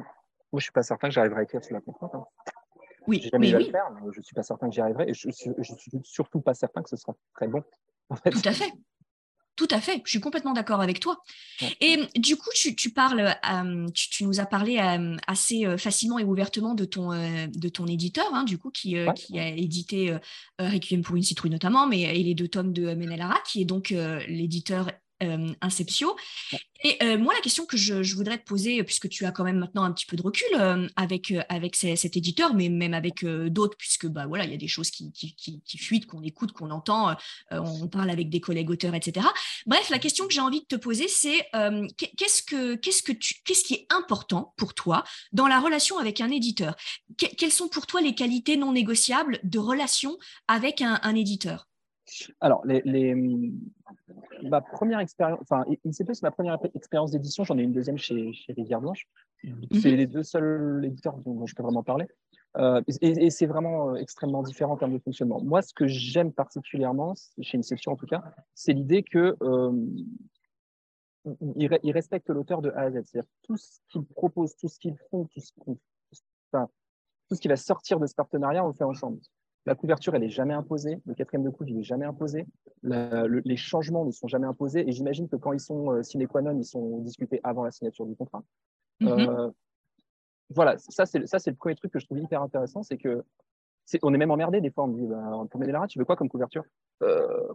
[0.53, 2.15] je ne suis pas certain que j'arriverai à écrire sur la contrainte.
[2.15, 2.25] Hein.
[3.07, 3.65] Oui, jamais oui.
[3.65, 5.91] le faire, mais je ne suis pas certain que j'y arriverai et je ne suis
[6.03, 7.63] surtout pas certain que ce sera très bon.
[8.31, 8.71] Tout à fait.
[9.55, 11.23] Tout à fait, je suis complètement d'accord avec toi.
[11.79, 16.25] Et du coup, tu, parles, euh, tu, nous as parlé euh, assez euh, facilement et
[16.25, 20.17] ouvertement de ton, de ton éditeur, hein, du coup, qui, qui a édité
[20.59, 23.91] Requiem pour une citrouille notamment, mais et les deux tomes de Menelara, qui est donc
[24.27, 24.91] l'éditeur
[25.23, 26.15] euh, Inceptio.
[26.83, 29.57] Et euh, moi, la question que je, voudrais te poser, puisque tu as quand même
[29.57, 33.77] maintenant un petit peu de recul euh, avec, avec cet éditeur, mais même avec d'autres,
[33.77, 37.15] puisque bah, voilà, il y a des choses qui, qui, fuitent, qu'on écoute, qu'on entend,
[37.51, 39.25] on parle avec des collègues auteurs, etc.
[39.65, 41.47] Bref, la question que j'ai envie de te poser, c'est
[41.97, 46.21] qu'est-ce, que, qu'est-ce, que tu, qu'est-ce qui est important pour toi dans la relation avec
[46.21, 46.75] un éditeur?
[47.17, 51.67] Quelles sont pour toi les qualités non négociables de relation avec un, un éditeur?
[52.39, 53.15] Alors, les,
[54.43, 57.43] ma première expérience, enfin, ICP, c'est ma première expérience d'édition.
[57.43, 59.07] J'en ai une deuxième chez, chez Rivière Blanche.
[59.43, 59.67] Mhm.
[59.81, 62.07] C'est les deux seuls éditeurs dont, je peux vraiment parler.
[62.57, 65.41] Euh, et, c'est vraiment euh, extrêmement différent en termes de fonctionnement.
[65.43, 68.23] Moi, ce que j'aime particulièrement, chez Inception en tout cas,
[68.53, 69.71] c'est l'idée que euh,
[71.25, 73.01] l'auteur de A à Z.
[73.03, 75.51] C'est-à-dire tout ce qu'ils proposent, tout ce qu'ils font, tout ce,
[77.27, 79.19] tout ce qui va sortir de ce partenariat, on le fait ensemble.
[79.65, 80.99] La couverture, elle n'est jamais imposée.
[81.05, 82.45] Le quatrième de couve, il n'est jamais imposé.
[82.83, 84.87] les changements ne sont jamais imposés.
[84.87, 87.71] Et j'imagine que quand ils sont euh, sine qua non, ils sont discutés avant la
[87.71, 88.43] signature du contrat.
[88.99, 89.09] Mhm.
[89.09, 89.51] Euh,
[90.49, 92.83] voilà, ça c'est, le premier truc que je trouve hyper intéressant.
[92.83, 93.23] C'est que
[94.03, 94.83] on est même emmerdé des fois.
[94.83, 96.63] On me dit, bah, pour Médélara, tu veux quoi comme couverture?
[97.01, 97.53] Euh,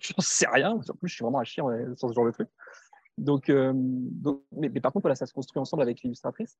[0.00, 0.72] Je n'en sais rien.
[0.72, 1.62] En plus, je suis vraiment à chier
[1.96, 2.48] sur ce genre de truc.
[3.18, 3.72] Donc, euh,
[4.52, 6.58] mais, par contre, voilà, ça se construit ensemble avec l'illustratrice.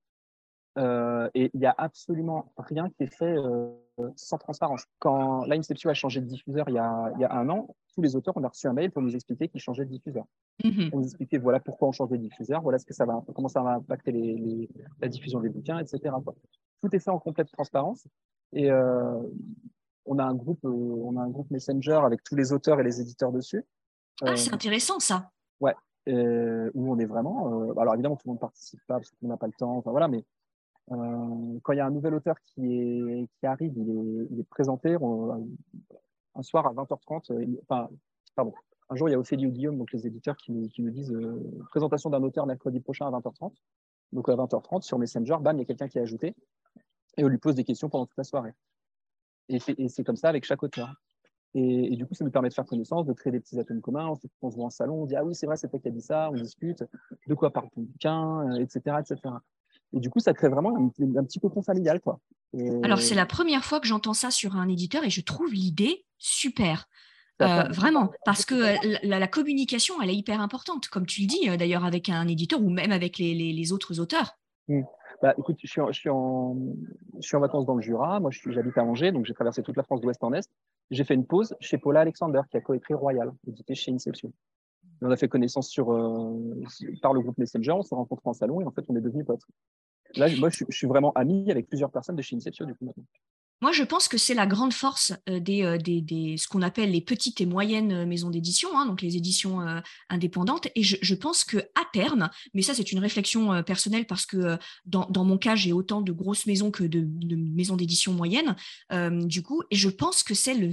[0.79, 3.69] Euh, et il n'y a absolument rien qui est fait euh,
[4.15, 4.85] sans transparence.
[5.01, 8.03] Quand l'Inception a changé de diffuseur il y, a, il y, a, un an, tous
[8.03, 10.25] les auteurs ont reçu un mail pour nous expliquer qu'ils changeaient de diffuseur.
[10.63, 10.91] Mm-hmm.
[10.93, 13.49] On nous expliquait voilà pourquoi on change de diffuseur, voilà ce que ça va, comment
[13.49, 14.69] ça va impacter les,
[15.01, 16.15] la diffusion des bouquins, etc.
[16.81, 18.07] Tout est fait en complète transparence.
[18.53, 19.21] Et euh,
[20.07, 23.01] on a un groupe, on a un groupe Messenger avec tous les auteurs et les
[23.01, 23.65] éditeurs dessus.
[24.23, 25.31] Ah, c'est intéressant ça.
[25.61, 25.75] Ouais,
[26.07, 27.73] où on est vraiment.
[27.79, 29.77] alors évidemment, tout le monde participe pas parce qu'on n'a pas le temps.
[29.77, 30.25] Enfin voilà, mais
[30.89, 36.73] quand il y a un nouvel auteur qui, arrive, il est, présenté un soir à
[36.73, 37.33] 20h30.
[37.33, 37.89] Euh, enfin,
[38.35, 38.55] pardon.
[38.91, 41.61] Un jour, il y a Ophélie ou Guillaume, donc les éditeurs, qui nous, disent euh,
[41.71, 43.53] présentation d'un auteur mercredi prochain à 20h30.
[44.13, 46.35] Donc à 20h30, sur Messenger, bam, il y a quelqu'un qui est ajouté
[47.19, 48.55] et on lui pose des questions pendant toute la soirée.
[49.51, 50.95] Et c'est comme ça avec chaque auteur.
[51.55, 54.13] Et, du coup, ça nous permet de faire connaissance, de créer des petits atomes communs.
[54.43, 55.91] On se voit en salon, on dit Ah oui, c'est vrai, c'est toi qui as
[55.91, 56.85] dit ça, on discute,
[57.27, 59.35] de quoi parle ton bouquin, etc., etc.
[59.95, 62.01] Et du coup, ça crée vraiment un, petit cocon familial.
[62.01, 62.21] Quoi.
[62.83, 66.05] Alors, c'est la première fois que j'entends ça sur un éditeur et je trouve l'idée
[66.19, 66.89] super.
[67.41, 71.49] Euh, vraiment, parce que euh, la, communication, elle est hyper importante, comme tu le dis
[71.49, 74.33] euh, d'ailleurs avec un éditeur ou même avec les, autres auteurs.
[74.67, 74.83] Mmh.
[75.23, 76.57] Bah, écoute, je suis, en, je, suis en,
[77.21, 79.77] je suis en vacances dans le Jura, moi j'habite à Angers, donc j'ai traversé toute
[79.77, 80.49] la France d'ouest en est.
[80.91, 84.33] J'ai fait une pause chez Paula Alexander, qui a coécrit Royal, édité chez Inception.
[85.03, 85.87] On a fait connaissance sur,
[87.03, 89.27] par le groupe Messenger, on s'est rencontrés en salon et en fait on est devenus
[89.27, 89.45] potes.
[90.17, 93.05] Là, moi, je, suis vraiment ami avec plusieurs personnes de chez Inception, du coup, maintenant.
[93.61, 96.93] Moi, je pense que c'est la grande force euh, des, euh, des, ce qu'on appelle
[96.93, 99.59] les petites et moyennes euh, maisons d'édition, hein, donc les éditions
[100.09, 100.69] indépendantes.
[100.77, 104.57] Et je, pense que à terme, mais ça c'est une réflexion personnelle parce que
[104.87, 108.55] dans, mon cas j'ai autant de grosses maisons que de, maisons d'édition moyennes,
[109.27, 110.69] du coup, et je pense que c'est le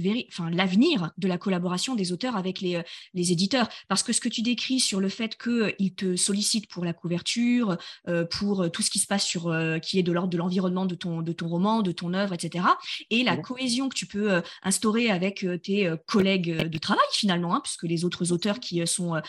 [0.50, 2.82] l'avenir de la collaboration des auteurs avec les,
[3.14, 6.84] les éditeurs, parce que ce que tu décris sur le fait qu'ils te sollicitent pour
[6.84, 7.76] la couverture,
[8.30, 11.22] pour tout ce qui se passe sur, qui est de l'ordre de l'environnement de ton,
[11.22, 12.64] de ton roman, de ton œuvre, etc
[13.10, 17.04] et la cohésion que tu peux euh, instaurer avec euh, tes euh, collègues de travail
[17.12, 19.20] finalement, hein, puisque les autres auteurs qui sont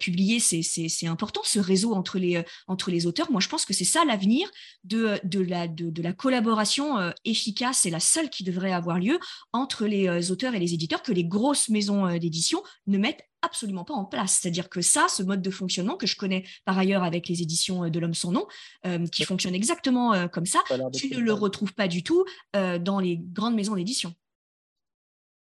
[0.00, 3.30] publiés, c'est important, ce réseau entre les, entre les auteurs.
[3.30, 4.48] Moi, je pense que c'est ça l'avenir
[4.84, 9.18] de, de, la, de, la collaboration efficace, c'est la seule qui devrait avoir lieu
[9.52, 13.94] entre les auteurs et les éditeurs, que les grosses maisons d'édition ne mettent absolument pas
[13.94, 14.40] en place.
[14.40, 17.84] C'est-à-dire que ça, ce mode de fonctionnement que je connais par ailleurs avec les éditions
[17.84, 18.46] euh, de l'homme sans nom,
[18.86, 20.60] euh, qui fonctionne exactement euh, comme ça,
[20.92, 24.12] tu ne le retrouves pas du tout dans les grandes maisons d'édition.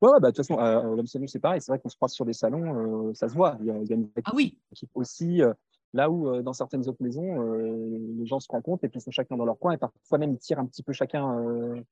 [0.01, 1.61] Ouais, bah, de toute façon, l'homme sans nom, c'est pareil.
[1.61, 3.57] C'est vrai qu'on se croise sur des salons, ça se voit.
[3.59, 4.57] Il y a, une ah oui.
[4.71, 5.41] équipe aussi.
[5.93, 7.41] Là où dans certaines autres maisons,
[8.17, 10.33] les gens se rencontrent et puis ils sont chacun dans leur coin et parfois même
[10.33, 11.83] ils tirent un petit peu chacun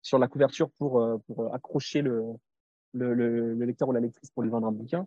[0.00, 2.24] sur la couverture pour, pour accrocher le,
[2.92, 5.06] le, le, lecteur ou la lectrice pour lui vendre un bouquin.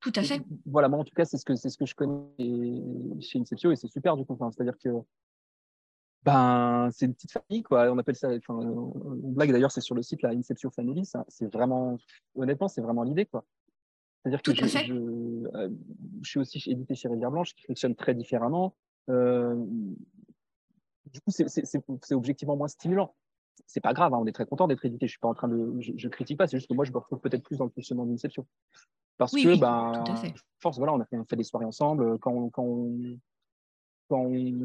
[0.00, 0.40] Tout à fait.
[0.66, 3.72] Voilà, moi en tout cas, c'est ce que, c'est ce que je connais chez Inceptio
[3.72, 4.36] et c'est super du coup.
[4.38, 4.90] C'est-à-dire que
[6.22, 7.90] ben, c'est une petite famille, quoi.
[7.92, 11.08] On appelle ça, enfin, une blague d'ailleurs, c'est sur le site, la Inception Family.
[11.28, 11.96] c'est vraiment,
[12.34, 13.44] honnêtement, c'est vraiment l'idée, quoi.
[14.22, 15.68] C'est-à-dire que je, je, euh,
[16.22, 18.74] je, suis aussi édité chez Rivière Blanche, qui fonctionne très différemment.
[19.08, 19.54] Euh,
[21.12, 23.14] du coup, c'est objectivement moins stimulant
[23.66, 25.06] c'est pas grave, hein, on est très content d'être édité.
[25.06, 26.98] Je suis pas en train de, je, critique pas, c'est juste que moi je me
[26.98, 28.46] retrouve peut-être plus dans le fonctionnement d'Inception.
[29.18, 30.04] Parce que, ben,
[30.60, 32.18] force, voilà, on a fait, des soirées ensemble.
[32.18, 32.70] Quand on, quand,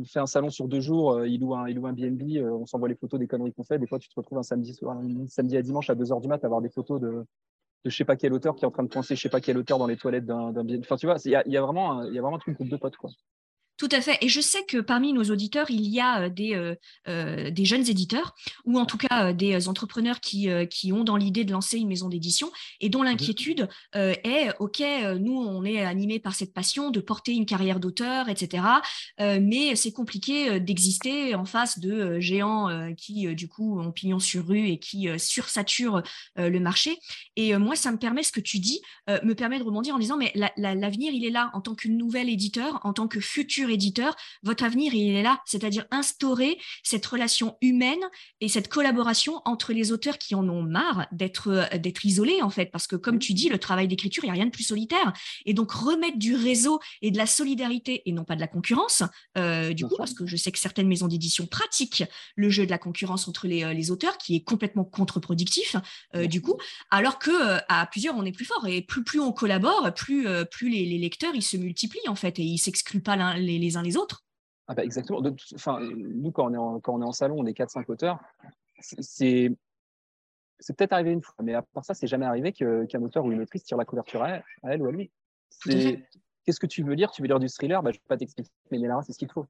[0.05, 2.51] fait un salon sur deux jours, euh, il loue un, il loue un BNB, euh,
[2.51, 3.79] on s'envoie les photos des conneries qu'on fait.
[3.79, 6.21] Des fois, tu te retrouves un samedi, soir, un samedi à dimanche à 2 h
[6.21, 8.67] du mat à avoir des photos de, de je sais pas quel auteur qui est
[8.67, 10.81] en train de penser je sais pas quel auteur dans les toilettes d'un BNB.
[10.81, 12.61] Enfin, tu vois, il y a, y a, vraiment, il y a vraiment un truc
[12.61, 13.09] de potes, quoi.
[13.81, 14.19] Tout à fait.
[14.21, 16.75] Et je sais que parmi nos auditeurs, il y a euh, des, euh,
[17.07, 21.45] euh, des jeunes éditeurs ou en tout cas des entrepreneurs qui, qui ont dans l'idée
[21.45, 24.83] de lancer une maison d'édition et dont l'inquiétude est, OK,
[25.19, 28.63] nous, on est animés par cette passion de porter une carrière d'auteur, etc.
[29.19, 34.67] mais c'est compliqué d'exister en face de géants qui, du coup, ont pignon sur rue
[34.67, 36.03] et qui sursaturent
[36.35, 36.97] le marché.
[37.35, 40.17] Et moi, ça me permet, ce que tu dis, me permet de rebondir en disant,
[40.17, 44.15] mais l'avenir, il est là en tant que nouvel éditeur, en tant que futur éditeur,
[44.43, 47.99] votre avenir, il est là, c'est-à-dire instaurer cette relation humaine
[48.39, 52.49] et cette collaboration entre les auteurs qui en ont marre d'être euh, d'être isolés, en
[52.49, 54.63] fait, parce que comme tu dis, le travail d'écriture, il n'y a rien de plus
[54.63, 55.13] solitaire.
[55.45, 59.03] Et donc, remettre du réseau et de la solidarité et non pas de la concurrence,
[59.37, 62.03] euh, du coup, parce que je sais que certaines maisons d'édition pratiquent
[62.35, 65.75] le jeu de la concurrence entre les, euh, les auteurs, qui est complètement contre-productif,
[66.25, 66.57] du coup,
[66.89, 67.31] alors que
[67.67, 68.67] à plusieurs, on est plus fort.
[68.67, 72.39] Et plus, plus on collabore, plus, plus les, les lecteurs, ils se multiplient, en fait,
[72.39, 73.15] et ils s'excluent pas
[73.51, 74.23] les, les uns les autres.
[74.67, 75.21] Ah bah exactement.
[75.55, 78.19] enfin, nous, quand on, est en, quand on est en salon, on est 4-5 auteurs.
[78.79, 79.51] C'est
[80.61, 83.31] c'est peut-être arrivé une fois, mais à part ça, c'est jamais arrivé qu'un auteur ou
[83.31, 85.11] une autrice tire la couverture à elle, ou à lui.
[85.65, 87.11] Qu'est-ce que tu veux lire?
[87.11, 87.83] Tu veux lire du thriller?
[87.83, 89.45] Bah, Je ne vais pas t'expliquer, mais Ménélara, c'est ce qu'il faut.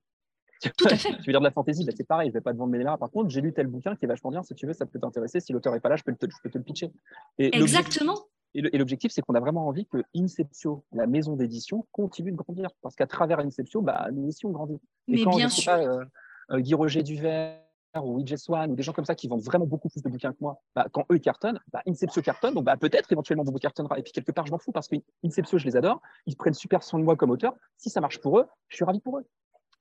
[0.78, 1.10] Tout à fait.
[1.18, 1.86] tu veux lire de la fantasy?
[1.86, 2.98] Bah, C'est pareil, je ne vais pas te vendre Ménélara.
[2.98, 4.44] Par contre, j'ai lu tel bouquin qui est vachement bien.
[4.44, 5.40] Si tu veux, ça peut t'intéresser.
[5.40, 6.92] Si l'auteur n'est pas là, je peux, te, je peux te le pitcher.
[7.38, 8.18] Et Exactement.
[8.54, 12.70] Et l'objectif, c'est qu'on a vraiment envie que Inceptio, la maison d'édition, continue de grandir.
[12.82, 14.80] Parce qu'à travers Inceptio, bah, nous aussi, on grandit.
[15.08, 15.72] Et Mais quand, bien sûr.
[15.72, 16.06] Pas, euh,
[16.52, 17.62] euh, Guy Roger Duvert
[17.96, 20.32] ou Widget Swan ou des gens comme ça qui vendent vraiment beaucoup plus de bouquins
[20.32, 24.00] que moi, bah, quand eux cartonnent, bah, Inceptio cartonne, donc bah, peut-être éventuellement vous cartonnera.
[24.00, 26.54] Et puis quelque part, je m'en fous parce que Inceptio, je les adore, ils prennent
[26.54, 27.54] super soin de moi comme auteur.
[27.78, 29.26] Si ça marche pour eux, je suis ravi pour eux.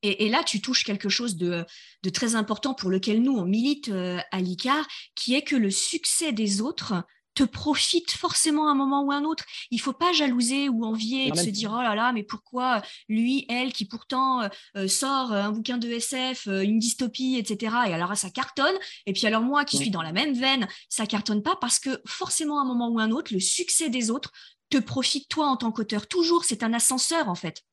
[0.03, 1.67] Et, là, tu touches quelque chose de,
[2.03, 5.71] de, très important pour lequel nous, on milite euh, à l'ICAR, qui est que le
[5.71, 7.05] succès des autres
[7.41, 9.45] te profite forcément à un moment ou à un autre.
[9.71, 13.47] Il faut pas jalouser ou envier et se dire oh là là, mais pourquoi lui,
[13.49, 17.75] elle, qui pourtant euh, euh, sort un bouquin de SF, euh, une dystopie, etc.
[17.89, 18.75] Et alors ça cartonne.
[19.07, 22.03] Et puis alors moi qui suis dans la même veine, ça cartonne pas parce que
[22.07, 24.33] forcément à un moment ou à un autre, le succès des autres
[24.69, 26.07] te profite toi en tant qu'auteur.
[26.09, 27.65] Toujours, c'est un ascenseur en fait.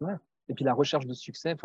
[0.00, 0.14] Ouais.
[0.48, 1.56] Et puis la recherche de succès,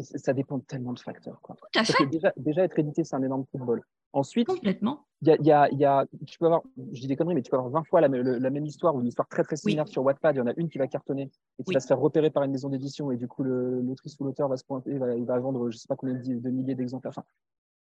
[0.00, 1.40] ça dépend de tellement de facteurs.
[1.42, 1.56] Quoi.
[1.56, 2.06] Tout à fait.
[2.06, 3.82] Déjà, déjà, être édité, c'est un énorme coup de bol.
[4.12, 5.06] Ensuite, Complètement.
[5.22, 6.62] Y a, y a, y a, tu peux avoir,
[6.92, 9.00] je dis des conneries, mais tu peux avoir 20 fois la, la même histoire ou
[9.00, 10.36] une histoire très très similaire sur Wattpad.
[10.36, 12.44] Il y en a une qui va cartonner et qui va se faire repérer par
[12.44, 15.38] une maison d'édition et du coup l'autrice ou l'auteur va se pointer, va, il va
[15.40, 17.10] vendre je sais pas combien de, milliers d'exemplaires.
[17.16, 17.24] Enfin,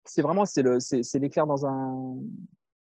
[0.04, 2.16] c'est vraiment c'est l'éclair dans un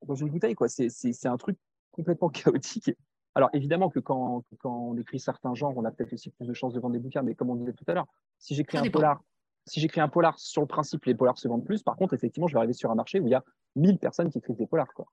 [0.06, 0.70] dans une bouteille quoi.
[0.70, 1.58] C'est un truc
[1.92, 2.92] complètement chaotique.
[3.38, 6.54] Alors évidemment que quand, quand on écrit certains genres, on a peut-être aussi plus de
[6.54, 8.08] chances de vendre des bouquins, mais comme on disait tout à l'heure,
[8.40, 9.22] si j'écris un polar
[9.68, 11.84] si j'écris un polar, sur le principe, les polars se vendent plus.
[11.84, 13.44] Par contre, effectivement, je vais arriver sur un marché où il y a
[13.76, 14.94] 1000 personnes qui écrivent des polars.
[14.94, 15.06] Quoi.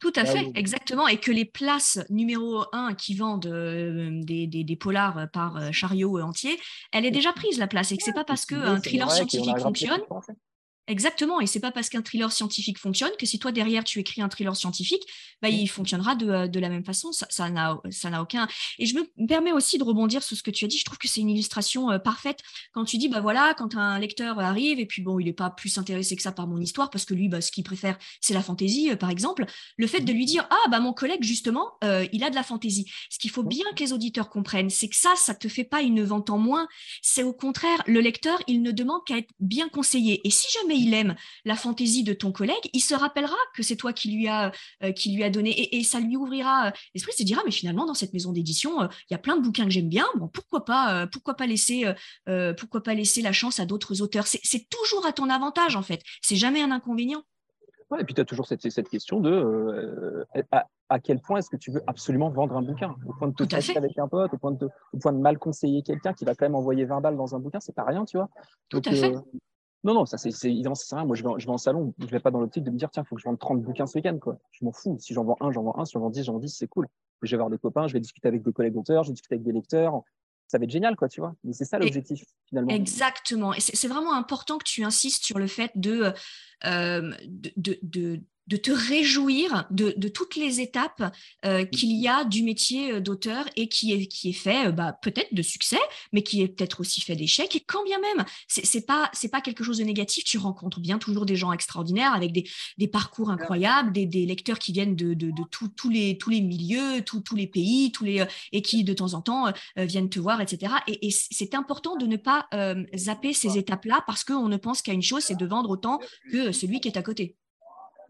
[0.00, 1.08] Tout à fait, exactement.
[1.08, 6.20] Et que les places numéro 1 qui vendent euh, des, des, polars par euh, chariot
[6.20, 6.58] entier,
[6.92, 7.92] elle est déjà prise, la place.
[7.92, 10.02] Et que c'est pas parce qu'un thriller scientifique fonctionne
[10.88, 14.20] Exactement, et c'est pas parce qu'un thriller scientifique fonctionne que si toi derrière tu écris
[14.20, 15.04] un thriller scientifique,
[15.40, 17.12] bah, il fonctionnera de, euh, de, la même façon.
[17.12, 18.48] Ça n'a ça n'a aucun.
[18.80, 20.78] Et je me permets aussi de rebondir sur ce que tu as dit.
[20.78, 22.40] Je trouve que c'est une illustration euh, parfaite
[22.72, 25.50] quand tu dis bah voilà quand un lecteur arrive et puis bon il n'est pas
[25.50, 28.34] plus intéressé que ça par mon histoire parce que lui bah, ce qu'il préfère c'est
[28.34, 29.46] la fantaisie euh, par exemple.
[29.76, 31.74] Le fait de lui dire ah bah mon collègue justement
[32.12, 32.90] il a de la fantaisie.
[33.08, 35.82] Ce qu'il faut bien que les auditeurs comprennent, c'est que ça ça te fait pas
[35.82, 36.66] une vente en moins.
[37.02, 40.20] C'est au contraire le lecteur il ne demande qu'à être bien conseillé.
[40.24, 41.14] Et si jamais il aime
[41.44, 44.52] la fantaisie de ton collègue, il se rappellera que c'est toi qui lui a,
[44.82, 47.86] euh, qui lui a donné et, ça lui ouvrira euh, l'esprit, se dira mais finalement
[47.86, 50.28] dans cette maison d'édition, euh, il y a plein de bouquins que j'aime bien, bon
[50.28, 51.84] pourquoi pas, pourquoi pas laisser,
[52.58, 54.26] pourquoi pas laisser la chance à d'autres auteurs?
[54.26, 57.22] C'est toujours à ton avantage en fait, c'est jamais un inconvénient.
[57.98, 61.70] et puis tu as toujours cette, cette question de à, quel point est-ce que tu
[61.70, 62.94] veux absolument vendre un bouquin?
[63.06, 65.38] Au point de te casser avec un pote, au point de, au point de mal
[65.38, 68.04] conseiller quelqu'un qui va quand même envoyer 20 balles dans un bouquin, c'est pas rien,
[68.04, 68.28] tu vois.
[68.68, 69.14] Tout à fait.
[69.84, 71.04] Non, non, ça c'est c'est rien.
[71.04, 72.90] Moi, je vais, je vais en salon, je vais pas dans l'optique de me dire,
[72.90, 74.18] tiens, il faut que je vende 30 bouquins ce week-end.
[74.18, 74.38] Quoi.
[74.52, 74.96] Je m'en fous.
[75.00, 75.84] Si j'en vends un, j'en vends un.
[75.84, 76.86] Si j'en vends 10, j'en vends 10, c'est cool.
[77.22, 79.34] Je vais voir des copains, je vais discuter avec des collègues d'auteurs, je vais discuter
[79.34, 80.02] avec des lecteurs.
[80.48, 81.34] Ça va être génial, quoi, tu vois.
[81.44, 82.70] Mais c'est ça l'objectif, finalement.
[82.70, 83.54] Exactement.
[83.54, 86.12] Et c'est vraiment important que tu insistes sur le fait de,
[86.64, 88.20] euh, de, de de
[88.56, 91.14] te réjouir de, toutes les étapes
[91.44, 94.72] euh, qu'il y a du métier euh, d'auteur et qui est, qui est fait euh,
[94.72, 95.78] bah, peut-être de succès,
[96.12, 97.54] mais qui est peut-être aussi fait d'échecs.
[97.56, 100.98] Et quand bien même, c'est n'est pas, pas quelque chose de négatif, tu rencontres bien
[100.98, 105.88] toujours des gens extraordinaires avec des, parcours incroyables, des, lecteurs qui viennent de, de, tous
[105.88, 109.52] les, tous les milieux, tous les pays, tous les, et qui de temps en temps
[109.76, 110.74] viennent te voir, etc.
[110.86, 112.48] Et, et c'est important de ne pas
[112.94, 116.52] zapper ces étapes-là parce qu'on ne pense qu'à une chose, c'est de vendre autant que
[116.52, 117.36] celui qui est à côté.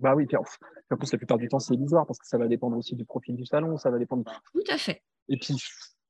[0.02, 2.48] Bah oui, puis en, plus, la plupart du temps, c'est illusoire parce que ça va
[2.48, 4.24] dépendre aussi du profil du salon, ça va dépendre.
[4.52, 5.02] Tout à fait.
[5.28, 5.56] Et puis,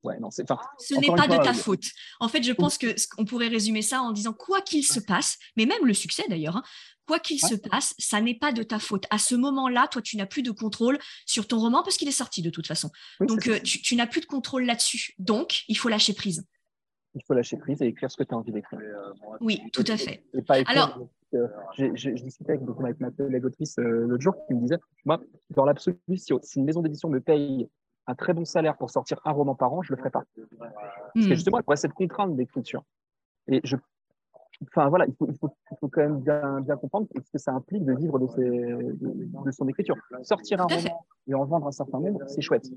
[0.02, 0.46] ouais, non, c'est.
[0.78, 1.84] Ce n'est pas de ta faute.
[2.18, 5.38] En fait, je pense que qu'on pourrait résumer ça en disant quoi qu'il se passe,
[5.56, 6.62] mais même le succès d'ailleurs, hein,
[7.06, 9.04] quoi qu'il se passe, ça n'est pas de ta faute.
[9.10, 12.12] À ce moment-là, toi, tu n'as plus de contrôle sur ton roman parce qu'il est
[12.12, 12.90] sorti de toute façon.
[13.20, 15.12] Donc, euh, tu, tu n'as plus de contrôle là-dessus.
[15.18, 16.46] Donc, il faut lâcher prise.
[17.14, 18.80] Il faut lâcher prise et écrire ce que tu as envie d'écrire.
[19.40, 20.24] Oui, tout à fait.
[20.32, 20.98] Et pas Alors,
[21.74, 25.20] je discutais avec, avec ma collègue autrice euh, l'autre jour qui me disait Moi,
[25.50, 27.68] dans l'absolu, si, une maison d'édition me paye
[28.06, 30.24] un très bon salaire pour sortir un roman par an, je ne le ferai pas.
[30.34, 30.48] Parce
[31.14, 31.34] que hmm.
[31.34, 32.84] justement, il pourrait cette contrainte d'écriture.
[33.48, 33.76] Et je,
[34.62, 37.38] enfin voilà, il faut, il, faut, il faut, quand même bien, bien comprendre ce que
[37.38, 39.96] ça implique de vivre de, ses, de, son écriture.
[40.22, 42.68] Sortir un roman et en vendre un certain nombre, c'est chouette.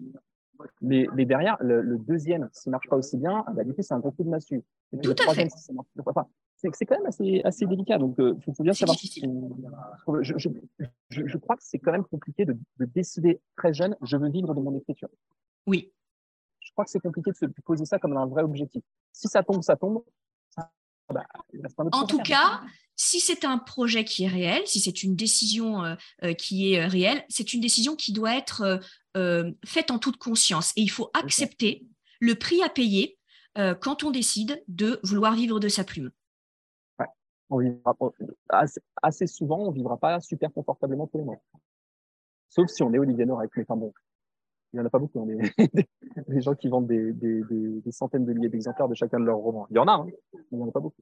[0.81, 4.11] Mais, mais, derrière, le, deuxième, s'il ne marche pas aussi bien, bah, c'est un gros
[4.11, 4.63] coup de massue.
[4.93, 6.27] Et puis Tout le troisième, si ça marche pas
[6.73, 7.97] c'est quand même assez, assez délicat.
[7.97, 8.97] Donc, il euh, faut, bien savoir.
[10.21, 10.49] Je, je,
[11.09, 14.59] je, crois que c'est quand même compliqué de, décider très jeune, je veux vivre de
[14.59, 15.09] mon écriture.
[15.67, 15.91] Oui.
[16.59, 18.83] Je crois que c'est compliqué de se poser ça comme un vrai objectif.
[19.11, 20.03] Si ça tombe, ça tombe.
[21.13, 21.23] Bah,
[21.91, 22.61] en tout cas,
[22.95, 26.83] si c'est un projet qui est réel, si c'est une décision euh, euh, qui est
[26.85, 28.81] réelle, c'est une décision qui doit être
[29.65, 30.73] faite en toute conscience.
[30.75, 31.85] Et il faut accepter
[32.19, 33.17] le prix à payer
[33.79, 36.11] quand on décide de vouloir vivre de sa plume
[37.49, 37.95] on vivra,
[39.01, 41.37] assez, souvent, on ne vivra pas super confortablement tous les mois.
[42.49, 43.51] Sauf si on est Olivier Norek.
[43.55, 43.93] Mais enfin bon,
[44.73, 45.21] il n'y en a pas beaucoup.
[45.21, 45.27] Hein,
[46.27, 49.67] des, gens qui vendent des, centaines de milliers d'exemplaires de chacun de leurs romans.
[49.69, 50.15] Il y en a, hein, mais
[50.51, 51.01] il n'y en a pas beaucoup.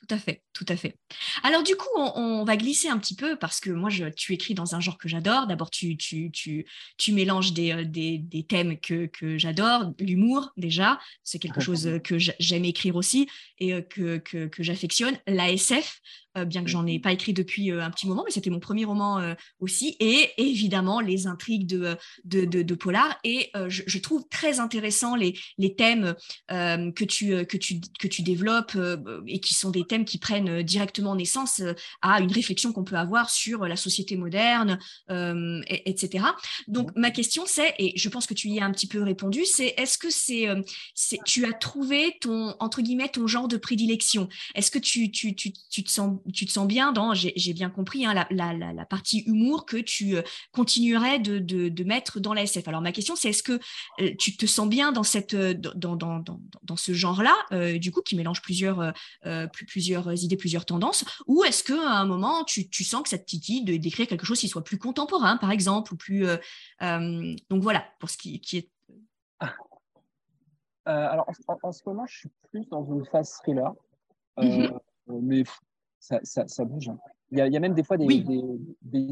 [0.00, 0.96] Tout à fait, tout à fait.
[1.42, 4.54] Alors du coup, on, va glisser un petit peu parce que moi, je, tu écris
[4.54, 5.46] dans un genre que j'adore.
[5.46, 10.50] D'abord, tu, tu, tu, tu mélanges des, euh, des, des, thèmes que, que j'adore, l'humour
[10.56, 13.28] déjà, c'est quelque chose euh, que j'aime écrire aussi
[13.58, 15.16] et euh, que, que, que j'affectionne.
[15.26, 16.00] L'ASF,
[16.36, 18.84] euh, bien que j'en ai pas écrit depuis un petit moment, mais c'était mon premier
[18.84, 23.18] roman aussi, et évidemment les intrigues de, de, de, Polar.
[23.24, 26.14] Et je, trouve très intéressant les, les thèmes
[26.48, 28.78] que, tu, que, tu, que tu développes
[29.26, 31.62] et qui sont des thèmes qui prennent directement naissance
[32.00, 34.78] à une réflexion qu'on peut avoir sur la société moderne,
[35.08, 36.24] etc.
[36.68, 39.44] Donc ma question c'est, et je pense que tu y as un petit peu répondu,
[39.44, 40.46] c'est est-ce que c'est,
[41.24, 44.28] tu as trouvé ton, entre guillemets, ton genre de prédilection?
[44.54, 47.70] Est-ce que tu, tu, tu, tu te sens tu te sens bien dans, j'ai bien
[47.70, 50.22] compris, hein, la, partie humour que tu euh,
[50.52, 52.68] continuerais de, mettre dans la SF?
[52.68, 53.58] Alors ma question, c'est est-ce que
[54.00, 57.34] euh, tu te sens bien dans, cette, euh, dans, dans, ce genre-là,
[57.78, 58.92] du coup, qui mélange plusieurs,
[59.80, 63.64] plusieurs idées, plusieurs tendances, ou est-ce qu'à un moment, tu, sens que ça te titille
[63.64, 66.26] d'écrire quelque chose qui soit plus contemporain, par exemple, ou plus...
[66.80, 68.70] donc voilà, pour ce qui, qui est...
[70.84, 73.72] alors, en, en, ce moment, je suis plus dans une phase thriller.
[74.38, 74.78] Mhm.
[75.22, 75.44] Mais
[75.98, 76.88] ça, ça, bouge.
[76.88, 76.98] Hein.
[77.30, 78.42] Il y, a, il y, a, même des fois des, des,
[78.82, 79.10] des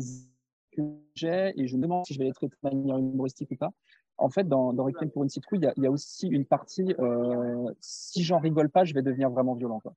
[1.14, 3.72] j'ai et je me demande si je vais les traiter de manière humoristique ou pas.
[4.16, 6.26] En fait, dans, dans Requiem pour une citrouille, il y, a, il y a aussi
[6.26, 9.80] une partie, euh, si j'en rigole pas, je vais devenir vraiment violent.
[9.80, 9.94] Quoi.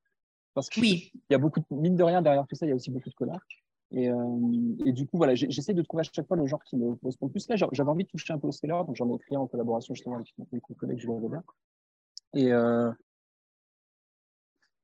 [0.54, 1.12] Parce qu'il oui.
[1.30, 3.10] y a beaucoup de, mine de rien, derrière tout ça, il y a aussi beaucoup
[3.10, 3.40] de colère.
[3.92, 6.78] Et, euh, et du coup, voilà, j'essaie de trouver à chaque fois le genre qui
[6.78, 7.48] me correspond le plus.
[7.50, 9.94] Là, j'avais envie de toucher un peu au thriller, donc j'en ai écrit en collaboration
[9.94, 11.44] justement avec mes collègues je vois bien.
[12.34, 12.90] Et euh,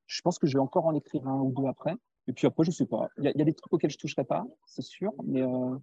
[0.06, 1.94] je pense que je vais encore en écrire un ou deux après.
[2.26, 3.08] Et puis après, je sais pas.
[3.16, 5.12] Il y, y, a des trucs auxquels je toucherai pas, c'est sûr.
[5.24, 5.76] Mais euh,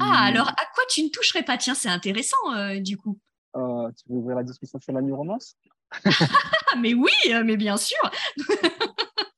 [0.00, 1.56] ah, alors à quoi tu ne toucherais pas?
[1.58, 2.36] Tiens, c'est intéressant
[2.80, 3.18] du coup.
[3.54, 3.60] Tu
[4.08, 5.56] veux ouvrir la discussion sur la romance
[6.80, 7.12] Mais oui,
[7.44, 7.98] mais bien sûr.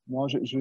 [0.09, 0.57] Moi, je, je,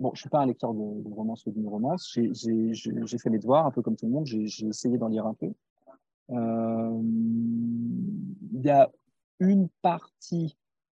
[0.00, 2.10] bon, je suis pas un lecteur de, de romance ou de new romance.
[2.12, 4.26] J'ai fait mes devoirs, un peu comme tout le monde.
[4.26, 5.52] J'ai essayé d'en lire un peu.
[6.30, 7.00] Euh,
[8.52, 8.90] il y a
[9.40, 10.56] une partie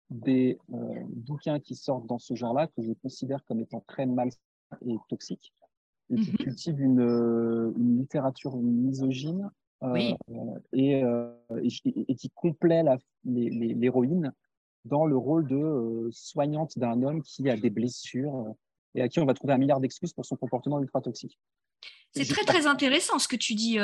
[0.10, 4.30] des euh, bouquins qui sortent dans ce genre-là que je considère comme étant très mal
[4.86, 5.54] et toxiques
[6.12, 7.02] et qui cultive une,
[7.78, 9.52] une, littérature misogyne
[9.84, 9.96] euh,
[10.74, 11.04] et, et,
[12.08, 12.84] et, qui complaît
[13.24, 14.34] l'héroïne
[14.86, 18.56] dans le rôle de soignante d'un homme qui a des blessures
[18.96, 21.40] et à qui on va trouver un milliard d'excuses pour son comportement ultra toxique.
[22.16, 23.78] C'est très très intéressant ce que tu dis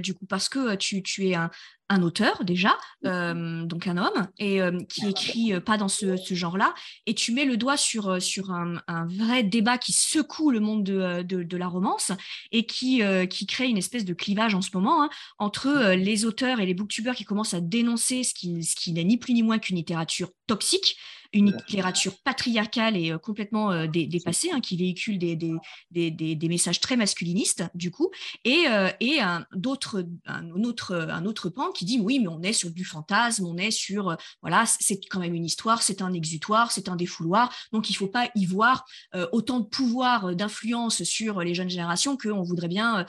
[0.00, 1.50] du coup parce que tu, tu es un,
[1.90, 6.16] un auteur déjà, euh, donc un homme, et euh, qui écrit euh, pas dans ce,
[6.16, 6.74] ce genre-là,
[7.06, 10.82] et tu mets le doigt sur, sur un, un, vrai débat qui secoue le monde
[10.82, 12.12] de, de, de la romance
[12.52, 16.60] et qui, qui crée une espèce de clivage en ce moment hein, entre les auteurs
[16.60, 19.42] et les booktubers qui commencent à dénoncer ce qui, ce qui n'est ni plus ni
[19.42, 20.96] moins qu'une littérature toxique,
[21.34, 25.52] une littérature patriarcale et complètement dépassée, hein, qui véhicule des, des,
[25.90, 28.10] des, des, messages très masculinistes, du coup,
[28.44, 28.64] et,
[29.00, 32.70] et un, d'autres, un, autre, un autre pan qui dit oui, mais on est sur
[32.70, 36.72] du fantasme, on est sur, euh, voilà, c'est quand même une histoire, c'est un exutoire,
[36.72, 40.34] c'est un défouloir, donc il ne faut pas y voir euh, autant de pouvoir euh,
[40.34, 43.06] d'influence sur les jeunes générations qu'on voudrait bien,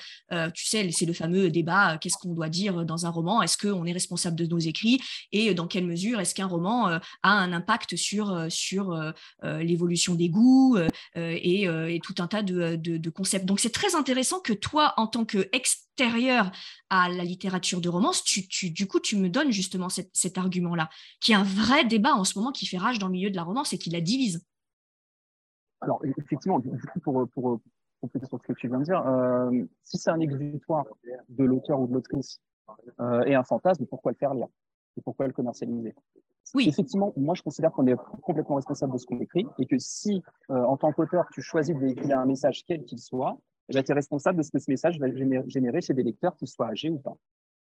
[0.54, 3.86] tu sais, c'est le fameux débat, qu'est-ce qu'on doit dire dans un roman, est-ce qu'on
[3.86, 5.02] est responsable de nos écrits?
[5.32, 8.15] Et dans quelle mesure est-ce qu'un roman a un impact sur,
[8.50, 10.78] sur l'évolution des goûts
[11.16, 13.46] et, tout un tas de, concepts.
[13.46, 16.52] Donc c'est très intéressant que toi, en tant que extérieur
[16.90, 20.90] à la littérature de romance, tu, du coup, tu me donnes justement cet, argument-là,
[21.22, 23.36] qui est un vrai débat en ce moment qui fait rage dans le milieu de
[23.36, 24.46] la romance et qui la divise.
[25.82, 27.60] Alors, effectivement, du coup, pour,
[28.02, 30.86] compléter sur ce que tu viens de dire, euh, si c'est un exutoire
[31.30, 32.42] de l'auteur ou de l'autrice
[33.00, 34.48] euh, et un fantasme, pourquoi le faire lire?
[34.98, 35.94] Et pourquoi le commercialiser?
[36.54, 36.68] Oui.
[36.70, 40.22] Effectivement, moi, je considère qu'on est complètement responsable de ce qu'on écrit et que si,
[40.52, 43.38] euh, en tant qu'auteur, tu choisis de véhiculer un message quel qu'il soit,
[43.70, 45.08] eh ben, tu es responsable de ce que ce message va
[45.48, 47.18] générer chez des lecteurs, qu'ils soient âgés ou pas.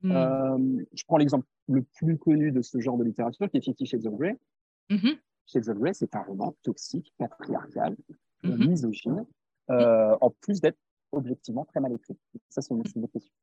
[0.01, 0.11] Mm.
[0.11, 3.85] Euh, je prends l'exemple le plus connu de ce genre de littérature, qui est Fifty
[3.85, 4.37] Shades of Grey.
[5.45, 7.95] Shades of Grey, c'est un roman toxique, patriarcal,
[8.43, 8.67] mm-hmm.
[8.67, 9.25] misogyne,
[9.69, 10.77] euh, en plus d'être
[11.13, 12.17] objectivement très mal écrit.
[12.49, 13.33] Ça, c'est une, une question.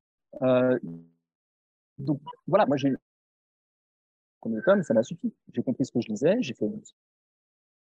[0.42, 0.78] Euh,
[1.98, 2.92] donc, voilà, moi, j'ai
[4.44, 5.34] premier ça m'a suffi.
[5.52, 6.70] J'ai compris ce que je lisais, j'ai fait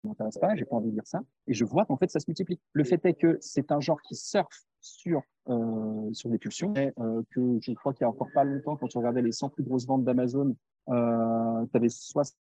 [0.04, 1.22] m'intéresse pas, j'ai pas envie de lire ça.
[1.48, 2.60] Et je vois qu'en fait, ça se multiplie.
[2.74, 7.22] Le fait est que c'est un genre qui surfe sur, euh, sur des pulsions, euh,
[7.30, 9.64] que je crois qu'il y a encore pas longtemps, quand tu regardais les 100 plus
[9.64, 10.56] grosses ventes d'Amazon,
[10.90, 12.36] euh, tu avais 60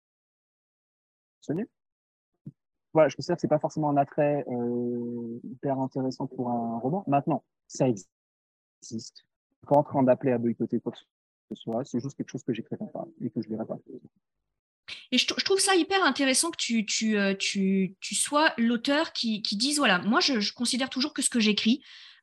[2.93, 7.03] voilà, je considère que c'est pas forcément un attrait euh, hyper intéressant pour un roman.
[7.07, 9.25] Maintenant, ça existe.
[9.67, 11.05] Pas en train d'appeler à boycotter quoi que ce
[11.55, 11.83] soit.
[11.85, 13.77] C'est juste quelque chose que j'écrirai pas et que je lirai pas.
[15.11, 17.35] Et je, trouve ça hyper intéressant que tu, euh,
[18.01, 21.81] sois l'auteur qui, qui dise, voilà, moi je, je considère toujours que ce que j'écris,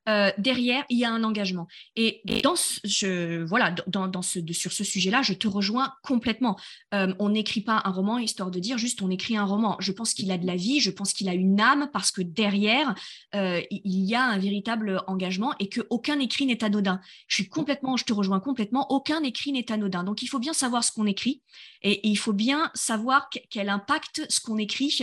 [0.08, 1.66] euh, derrière, il y a un engagement.
[1.96, 6.56] Et, dans ce, voilà, dans, dans ce, sur ce sujet-là, je te rejoins complètement.
[6.94, 9.76] Euh, on n'écrit pas un roman histoire de dire juste on écrit un roman.
[9.80, 12.22] Je pense qu'il a de la vie, je pense qu'il a une âme parce que
[12.22, 12.94] derrière,
[13.34, 17.00] euh, il y a un véritable engagement et qu'aucun écrit n'est anodin.
[17.26, 20.04] Je suis complètement, je te rejoins complètement, aucun écrit n'est anodin.
[20.04, 21.42] Donc il faut bien savoir ce qu'on écrit
[21.82, 25.00] et, il faut bien savoir quel impact ce qu'on écrit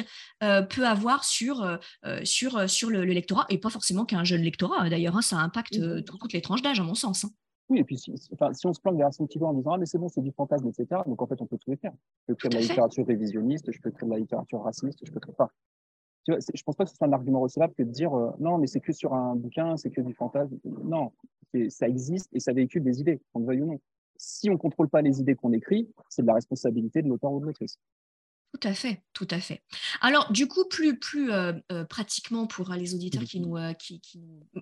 [0.69, 1.79] peut avoir sur,
[2.23, 6.01] sur, sur le, lectorat et pas forcément qu'un jeune lectorat d'ailleurs, hein, ça impacte euh,
[6.01, 7.25] toutes les tranches d'âge, à mon sens.
[7.25, 7.29] Hein.
[7.69, 9.71] Oui, et puis si, enfin, si on se plante vers son petit peu en disant
[9.73, 11.01] Ah, mais c'est bon, c'est du fantasme, etc.
[11.07, 11.91] Donc en fait, on peut tout écrire.
[12.27, 15.11] Je peux écrire de la littérature révisionniste, je peux écrire de la littérature raciste, je
[15.11, 15.51] peux écrire pas.
[16.25, 18.31] Tu vois, je pense pas que ce soit un argument recevable que de dire euh,
[18.39, 20.57] non, mais c'est que sur un bouquin, c'est que du fantasme.
[20.83, 21.11] Non,
[21.69, 23.79] ça existe et ça véhicule des idées, qu'on le veuille ou non.
[24.17, 27.39] Si on contrôle pas les idées qu'on écrit, c'est de la responsabilité de l'auteur ou
[27.39, 27.79] de l'autrice.
[28.55, 29.63] Tout à fait, tout à fait.
[29.99, 34.01] Alors, du coup, plus, plus euh, euh, pratiquement pour euh, les auditeurs qui nous, qui,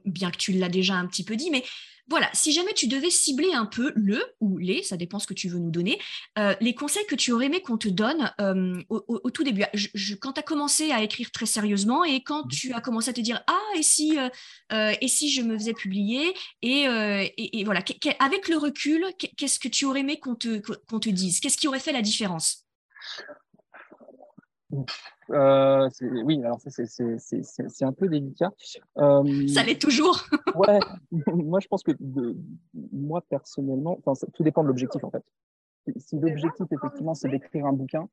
[0.06, 1.64] bien que tu l'as déjà un petit peu dit, mais
[2.08, 5.36] voilà, si jamais tu devais cibler un peu le ou les, ça dépend ce que
[5.36, 6.00] tu veux nous donner,
[6.60, 8.34] les conseils que tu aurais aimé qu'on te donne
[8.90, 9.64] au, tout début,
[10.20, 13.22] quand tu as commencé à écrire très sérieusement et quand tu as commencé à te
[13.22, 14.18] dire ah et si
[14.72, 16.84] et si je me faisais publier et,
[17.38, 17.82] et, voilà,
[18.20, 19.06] avec le recul,
[19.38, 21.40] qu'est-ce que tu aurais aimé qu'on te, qu'on te dise?
[21.40, 22.66] Qu'est-ce qui aurait fait la différence?
[25.30, 25.90] Euh,
[26.26, 28.52] oui, alors ça, c'est un peu délicat.
[28.98, 30.24] Euh, ça l'est toujours.
[30.56, 30.80] ouais,
[31.34, 31.92] moi, je pense que
[32.74, 34.00] moi, personnellement,
[34.34, 35.24] tout dépend de l'objectif, en fait.
[35.98, 38.08] Si l'objectif, effectivement, c'est d'écrire un bouquin,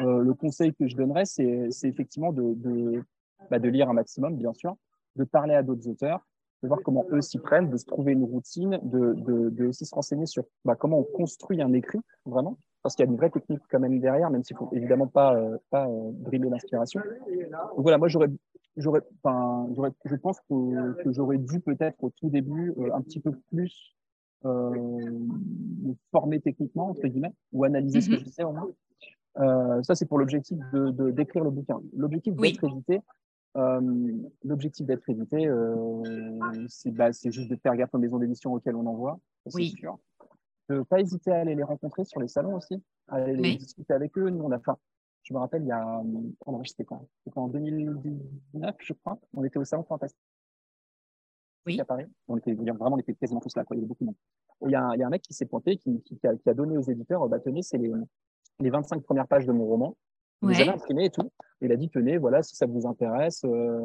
[0.00, 3.04] euh, le conseil que je donnerais, c'est effectivement de, de,
[3.50, 4.76] bah, de, lire un maximum, bien sûr,
[5.16, 6.26] de parler à d'autres auteurs,
[6.62, 9.14] de voir comment eux s'y prennent, de se trouver une routine, de,
[9.50, 13.08] de aussi se renseigner sur bah, comment on construit un écrit, vraiment parce qu'il y
[13.08, 16.10] a une vraie technique quand même derrière, même s'il faut évidemment pas, euh, pas euh,
[16.12, 17.00] briller l'inspiration.
[17.00, 18.28] Donc voilà, moi j'aurais,
[18.76, 19.66] j'aurais, enfin,
[20.04, 23.96] je pense que, que j'aurais dû peut-être au tout début euh, un petit peu plus
[24.44, 28.20] me former techniquement entre guillemets ou analyser ce que mhm.
[28.20, 29.82] je sais au moins.
[29.82, 31.80] ça c'est pour l'objectif de, d'écrire le bouquin.
[31.96, 33.00] L'objectif d'être édité,
[34.44, 35.50] l'objectif d'être édité,
[36.68, 39.68] c'est, bah, c'est juste de faire gaffe aux maisons d'édition auxquelles on envoie, c'est oui.
[39.70, 39.98] sûr
[40.68, 44.16] ne pas hésiter à aller les rencontrer sur les salons aussi, à aller discuter avec
[44.18, 44.30] eux.
[44.30, 44.72] Nous, on a fait,
[45.22, 46.02] je me rappelle, il y a,
[46.64, 47.06] c'était quand?
[47.24, 49.18] C'était en 2019, je crois.
[49.34, 50.20] On était au salon Fantastique.
[51.66, 51.80] Oui.
[51.80, 52.04] À Paris.
[52.28, 53.74] On était vraiment, on était quasiment tous là, quoi.
[53.74, 54.16] Il y avait beaucoup de monde.
[54.66, 57.40] il y a, un, mec qui s'est pointé, qui, qui, a, donné aux éditeurs, bah,
[57.40, 57.90] tenez, c'est les,
[58.60, 59.96] les 25 premières pages de mon roman.
[60.42, 61.30] Il les avait imprimées et tout.
[61.60, 63.82] Et il a dit, tenez, voilà, si ça vous intéresse, euh,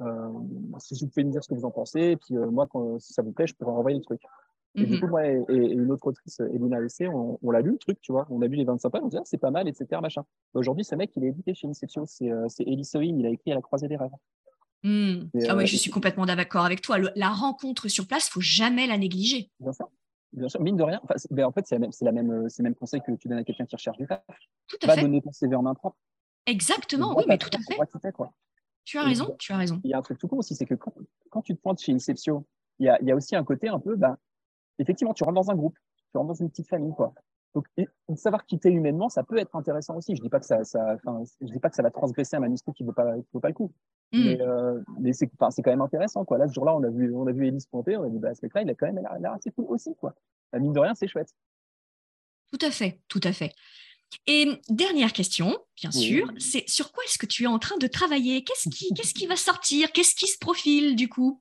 [0.00, 0.32] euh,
[0.78, 2.98] si vous pouvez me dire ce que vous en pensez, et puis euh, moi, quand,
[2.98, 4.20] si ça vous plaît, je pourrais renvoyer le truc.
[4.76, 7.72] Et du mmh coup, moi et, une autre autrice, Elina Essé, on, on l'a lu
[7.72, 8.26] le truc, tu vois.
[8.28, 10.00] On a lu les 25 pages, on dit, ah, c'est pas mal, etc.
[10.02, 10.24] Machin.
[10.52, 13.54] Aujourd'hui, ce mec, il est édité chez Inception, c'est euh, Elie il a écrit À
[13.54, 14.10] la croisée des rêves.
[14.82, 15.30] Mmh.
[15.48, 16.98] ah oui, euh, je suis complètement d'accord avec toi.
[17.14, 19.50] la rencontre sur place, faut jamais la négliger.
[19.60, 19.88] Bien sûr.
[20.32, 21.00] Bien sûr, mine de rien.
[21.30, 23.44] Ben, en fait, c'est la même, euh, c'est le même conseil que tu donnes à
[23.44, 24.22] quelqu'un qui recherche du taf.
[24.66, 25.02] Tout à Va fait.
[25.02, 25.96] donner ton CV en main propre.
[26.46, 27.78] Exactement, oui, mais tout à fait.
[28.84, 29.80] Tu as raison, tu as raison.
[29.84, 31.92] Il y a un truc tout court aussi, c'est que quand, tu te pointes chez
[31.92, 32.44] Inception,
[32.80, 34.18] il y a, il y a aussi un côté un peu, ben,
[34.78, 35.78] effectivement, tu rentres dans un groupe,
[36.10, 37.14] tu rentres dans une petite famille, quoi.
[37.54, 37.68] Donc,
[38.16, 40.16] savoir quitter humainement, ça peut être intéressant aussi.
[40.16, 40.96] Je dis pas que ça, ça
[41.40, 43.48] je dis pas que ça va transgresser un manuscrit qui ne vaut pas, vaut pas
[43.48, 43.72] le coup.
[44.12, 44.24] Mm.
[44.24, 46.36] Mais, euh, mais c'est, quand même intéressant, quoi.
[46.36, 48.34] Là, ce jour-là, on a vu, on a vu Élise pointer, on a dit, bah,
[48.34, 50.14] ce mec-là, il a quand même l'air assez cool aussi, quoi.
[50.52, 51.32] La mine de rien, c'est chouette.
[52.50, 53.52] Tout à fait, tout à fait.
[54.26, 57.86] Et dernière question, bien sûr, c'est sur quoi est-ce que tu es en train de
[57.86, 58.44] travailler?
[58.44, 59.90] Qu'est-ce qui, qu'est-ce qui va sortir?
[59.92, 61.40] Qu'est-ce qui se profile du coup?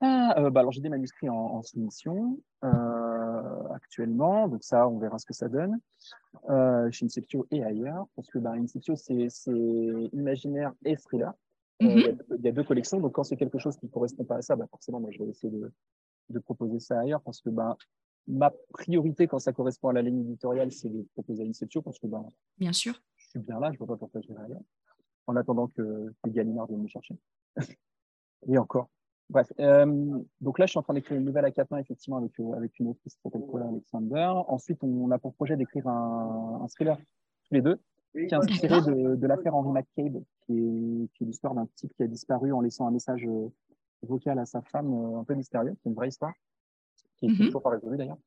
[0.00, 5.18] Ah, euh, bah alors j'ai des manuscrits en, soumission euh, actuellement, donc ça, on verra
[5.18, 5.80] ce que ça donne
[6.50, 9.28] euh, chez Inceptio et ailleurs, parce que bah, Inceptio, c'est
[10.12, 11.32] imaginaire et thriller.
[11.80, 12.18] Mm-hmm.
[12.38, 14.42] il, y a, deux collections, donc quand c'est quelque chose qui ne correspond pas à
[14.42, 15.72] ça, bah, forcément, moi, je vais essayer de,
[16.28, 17.76] de proposer ça ailleurs, parce que bah,
[18.28, 21.98] ma priorité quand ça correspond à la ligne éditoriale, c'est de proposer à Inceptio, parce
[21.98, 22.22] que bah,
[22.56, 23.02] bien sûr.
[23.16, 24.62] je suis bien là, je ne vois pas pourquoi je vais ailleurs,
[25.26, 27.16] en attendant que, que Gallimard vienne me chercher.
[28.46, 28.88] et encore.
[29.30, 32.16] Bref, euh, donc là, je suis en train d'écrire une nouvelle à quatre mains, effectivement,
[32.16, 34.32] avec, euh, avec une autrice qui s'appelle Paula Alexander.
[34.48, 37.78] Ensuite, on a pour projet d'écrire un, un, thriller, tous les deux,
[38.14, 41.92] qui est inspiré de, de l'affaire Henry McCabe, qui est, qui est l'histoire d'un type
[41.94, 43.48] qui a disparu en laissant un message euh,
[44.02, 45.76] vocal à sa femme, un peu mystérieux.
[45.82, 46.32] C'est une vraie histoire,
[47.18, 47.46] qui n'est mm-hmm.
[47.46, 48.18] toujours pas résolue d'ailleurs.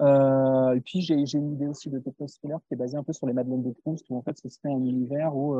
[0.00, 3.12] Euh, et puis, j'ai une idée aussi de techno thriller qui est basée un peu
[3.12, 5.56] sur les Madeleines de Proust, où en fait, ce serait un univers où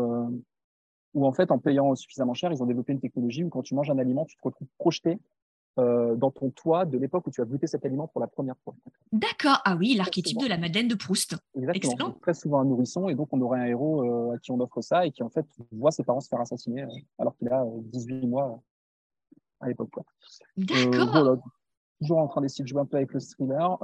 [1.15, 3.75] où en fait, en payant suffisamment cher, ils ont développé une technologie où quand tu
[3.75, 5.19] manges un aliment, tu te retrouves projeté
[5.79, 8.57] euh, dans ton toit de l'époque où tu as goûté cet aliment pour la première
[8.65, 8.75] fois.
[9.13, 9.61] D'accord.
[9.65, 11.37] Ah oui, l'archétype de la Madeleine de Proust.
[11.55, 11.93] Exactement.
[11.93, 12.13] Excellent.
[12.21, 14.81] Très souvent un nourrisson, et donc on aurait un héros euh, à qui on offre
[14.81, 16.89] ça et qui en fait voit ses parents se faire assassiner euh,
[17.19, 18.61] alors qu'il a 18 mois
[19.61, 19.93] à l'époque.
[20.57, 21.39] D'accord.
[22.01, 23.79] toujours en train d'essayer de jouer un peu avec le thriller.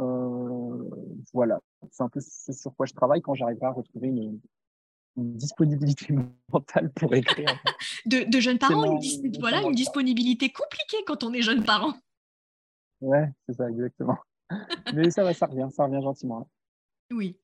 [1.32, 1.60] voilà,
[1.92, 4.40] c'est un peu ce sur quoi je travaille quand j'arriverai à retrouver une,
[5.16, 6.14] une disponibilité
[6.52, 7.46] mentale pour écrire.
[8.06, 11.94] de, jeunes parents, une, voilà, une disponibilité compliquée quand on est jeune parent.
[13.00, 14.18] Ouais, c'est ça, exactement.
[14.94, 16.48] Mais ça va, ça revient, ça revient gentiment.
[17.12, 17.36] Oui.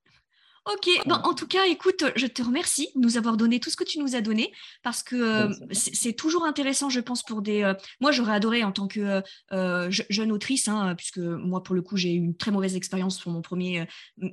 [0.67, 3.77] Ok, ben, en tout cas, écoute, je te remercie de nous avoir donné tout ce
[3.77, 4.53] que tu nous as donné
[4.83, 7.63] parce que euh, c'est toujours intéressant, je pense, pour des.
[7.63, 11.81] Euh, moi, j'aurais adoré en tant que euh, jeune autrice, hein, puisque moi, pour le
[11.81, 13.87] coup, j'ai eu une très mauvaise expérience pour mon premier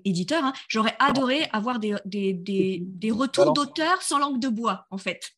[0.04, 0.44] éditeur.
[0.44, 4.98] Hein, j'aurais adoré avoir des, des, des, des retours d'auteurs sans langue de bois, en
[4.98, 5.32] fait.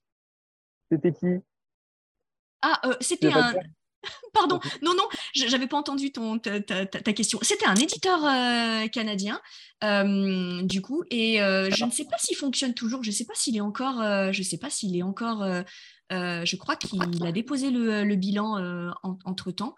[0.92, 1.28] C'était qui?
[2.64, 3.54] Ah, c'était un.
[4.34, 7.40] Pardon, non, non, j'avais pas entendu ton, ta, question.
[7.42, 8.22] C'était un éditeur
[8.92, 9.42] canadien,
[10.64, 13.04] du coup, et je ne sais pas s'il fonctionne toujours.
[13.04, 15.44] Je ne sais pas s'il est encore, je sais pas s'il est encore
[16.12, 19.76] euh, je crois qu'il a déposé le, bilan euh, entre temps.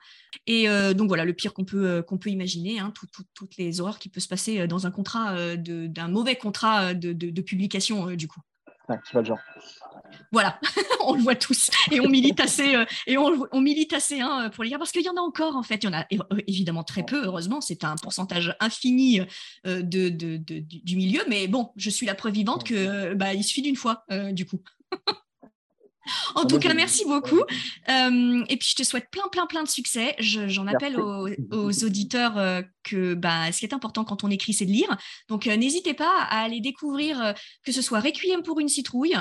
[0.48, 2.94] Et euh, donc voilà, le pire qu'on peut, qu'on peut imaginer, hein,
[3.34, 8.08] toutes les horreurs qui peuvent se passer dans un contrat, d'un mauvais contrat de, publication
[8.12, 8.42] du coup.
[8.88, 9.40] tu le genre.
[10.32, 10.60] Voilà,
[11.06, 12.76] on le voit tous et on milite assez
[13.08, 15.64] et on, milite assez hein, pour les gars parce qu'il y en a encore en
[15.64, 16.06] fait, il y en a
[16.48, 17.26] évidemment très peu.
[17.26, 19.22] Heureusement, c'est un pourcentage infini
[19.66, 23.76] de, du milieu, mais bon, je suis la preuve vivante que bah, il suffit d'une
[23.76, 24.62] fois du coup.
[26.36, 27.42] En tout cas, merci beaucoup.
[27.90, 30.16] Euh, et puis, je te souhaite plein, plein, plein de succès.
[30.20, 34.66] J'en appelle aux, auditeurs euh, que bah, ce qui est important quand on écrit, c'est
[34.66, 34.98] de lire.
[35.30, 37.34] Donc, euh, n'hésitez pas à aller découvrir
[37.64, 39.16] que ce soit Requiem pour une citrouille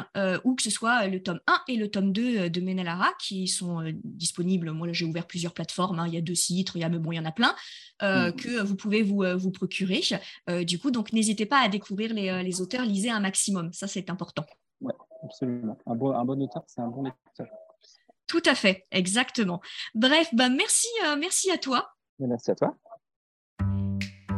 [0.45, 3.83] ou que ce soit le tome 1 et le tome 2 de Menelara qui sont
[4.05, 4.73] disponibles.
[4.73, 5.99] Moi, j'ai ouvert plusieurs plateformes.
[5.99, 6.07] Hein.
[6.09, 7.55] Il y a deux sites, il y, a, bon, il y en a plein
[8.03, 8.33] mm.
[8.33, 10.03] que vous pouvez vous, vous procurer.
[10.63, 12.85] du coup, donc, n'hésitez pas à découvrir les, les auteurs.
[12.85, 13.73] Lisez un maximum.
[13.73, 14.47] Ça, c'est important
[15.23, 15.79] absolument.
[15.87, 17.47] Un bon, un bon auteur, c'est un bon lecteur.
[18.27, 19.61] Tout à fait, exactement.
[19.95, 21.91] Bref, bah merci, euh, merci à toi.
[22.19, 22.77] Merci à toi.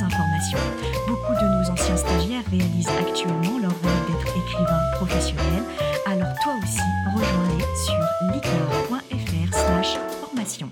[0.00, 0.58] informations.
[1.06, 5.62] Beaucoup de nos anciens stagiaires réalisent actuellement leur rêve d'être écrivain professionnel,
[6.06, 10.70] alors toi aussi, rejoins-les sur licorne.fr slash formation.